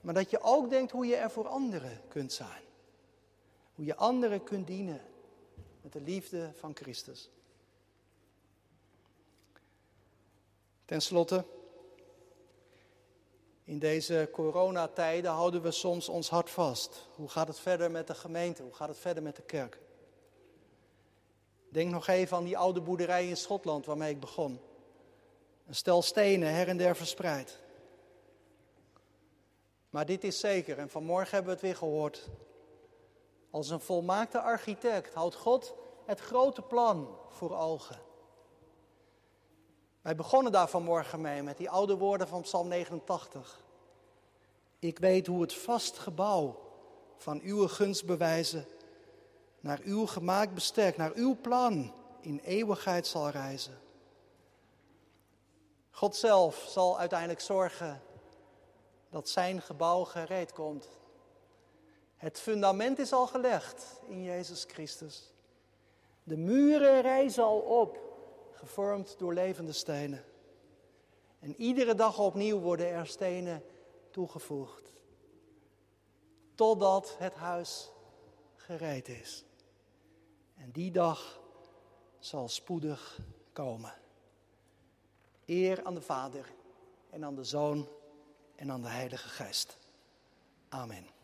maar 0.00 0.14
dat 0.14 0.30
je 0.30 0.40
ook 0.42 0.70
denkt 0.70 0.92
hoe 0.92 1.06
je 1.06 1.16
er 1.16 1.30
voor 1.30 1.48
anderen 1.48 2.00
kunt 2.08 2.32
zijn. 2.32 2.65
Hoe 3.76 3.84
je 3.84 3.96
anderen 3.96 4.44
kunt 4.44 4.66
dienen 4.66 5.00
met 5.82 5.92
de 5.92 6.00
liefde 6.00 6.52
van 6.54 6.76
Christus. 6.76 7.30
Ten 10.84 11.02
slotte, 11.02 11.44
in 13.64 13.78
deze 13.78 14.28
coronatijden 14.32 15.30
houden 15.30 15.62
we 15.62 15.70
soms 15.70 16.08
ons 16.08 16.28
hart 16.28 16.50
vast. 16.50 17.08
Hoe 17.14 17.28
gaat 17.28 17.48
het 17.48 17.58
verder 17.58 17.90
met 17.90 18.06
de 18.06 18.14
gemeente? 18.14 18.62
Hoe 18.62 18.74
gaat 18.74 18.88
het 18.88 18.98
verder 18.98 19.22
met 19.22 19.36
de 19.36 19.42
kerk? 19.42 19.78
Denk 21.68 21.90
nog 21.90 22.06
even 22.06 22.36
aan 22.36 22.44
die 22.44 22.58
oude 22.58 22.80
boerderij 22.80 23.28
in 23.28 23.36
Schotland 23.36 23.86
waarmee 23.86 24.10
ik 24.10 24.20
begon. 24.20 24.60
Een 25.66 25.74
stel 25.74 26.02
stenen 26.02 26.54
her 26.54 26.68
en 26.68 26.76
der 26.76 26.96
verspreid. 26.96 27.58
Maar 29.90 30.06
dit 30.06 30.24
is 30.24 30.40
zeker, 30.40 30.78
en 30.78 30.90
vanmorgen 30.90 31.30
hebben 31.30 31.46
we 31.46 31.52
het 31.52 31.66
weer 31.66 31.76
gehoord. 31.76 32.28
Als 33.56 33.70
een 33.70 33.80
volmaakte 33.80 34.40
architect 34.40 35.14
houdt 35.14 35.34
God 35.34 35.74
het 36.04 36.20
grote 36.20 36.62
plan 36.62 37.18
voor 37.28 37.56
ogen. 37.56 38.00
Wij 40.02 40.14
begonnen 40.14 40.52
daar 40.52 40.68
vanmorgen 40.68 41.20
mee 41.20 41.42
met 41.42 41.56
die 41.56 41.70
oude 41.70 41.96
woorden 41.96 42.28
van 42.28 42.42
Psalm 42.42 42.68
89. 42.68 43.64
Ik 44.78 44.98
weet 44.98 45.26
hoe 45.26 45.40
het 45.40 45.54
vast 45.54 45.98
gebouw 45.98 46.58
van 47.16 47.40
uw 47.40 47.68
gunstbewijzen 47.68 48.66
naar 49.60 49.80
uw 49.84 50.06
gemaakt 50.06 50.54
bestek, 50.54 50.96
naar 50.96 51.12
uw 51.14 51.36
plan 51.40 51.92
in 52.20 52.38
eeuwigheid 52.38 53.06
zal 53.06 53.28
reizen. 53.28 53.78
God 55.90 56.16
zelf 56.16 56.66
zal 56.68 56.98
uiteindelijk 56.98 57.40
zorgen 57.40 58.02
dat 59.10 59.28
zijn 59.28 59.62
gebouw 59.62 60.04
gereed 60.04 60.52
komt 60.52 60.88
het 62.16 62.40
fundament 62.40 62.98
is 62.98 63.12
al 63.12 63.26
gelegd 63.26 64.00
in 64.06 64.22
Jezus 64.22 64.64
Christus. 64.68 65.32
De 66.22 66.36
muren 66.36 67.00
rijzen 67.00 67.44
al 67.44 67.58
op, 67.58 67.98
gevormd 68.52 69.18
door 69.18 69.34
levende 69.34 69.72
stenen. 69.72 70.24
En 71.38 71.54
iedere 71.60 71.94
dag 71.94 72.18
opnieuw 72.18 72.58
worden 72.58 72.90
er 72.90 73.06
stenen 73.06 73.62
toegevoegd. 74.10 74.92
Totdat 76.54 77.16
het 77.18 77.34
huis 77.34 77.90
gereed 78.56 79.08
is. 79.08 79.44
En 80.54 80.70
die 80.70 80.90
dag 80.90 81.40
zal 82.18 82.48
spoedig 82.48 83.18
komen. 83.52 83.94
Eer 85.44 85.84
aan 85.84 85.94
de 85.94 86.02
Vader 86.02 86.52
en 87.10 87.24
aan 87.24 87.34
de 87.34 87.44
Zoon 87.44 87.88
en 88.54 88.70
aan 88.70 88.82
de 88.82 88.88
Heilige 88.88 89.28
Geest. 89.28 89.78
Amen. 90.68 91.15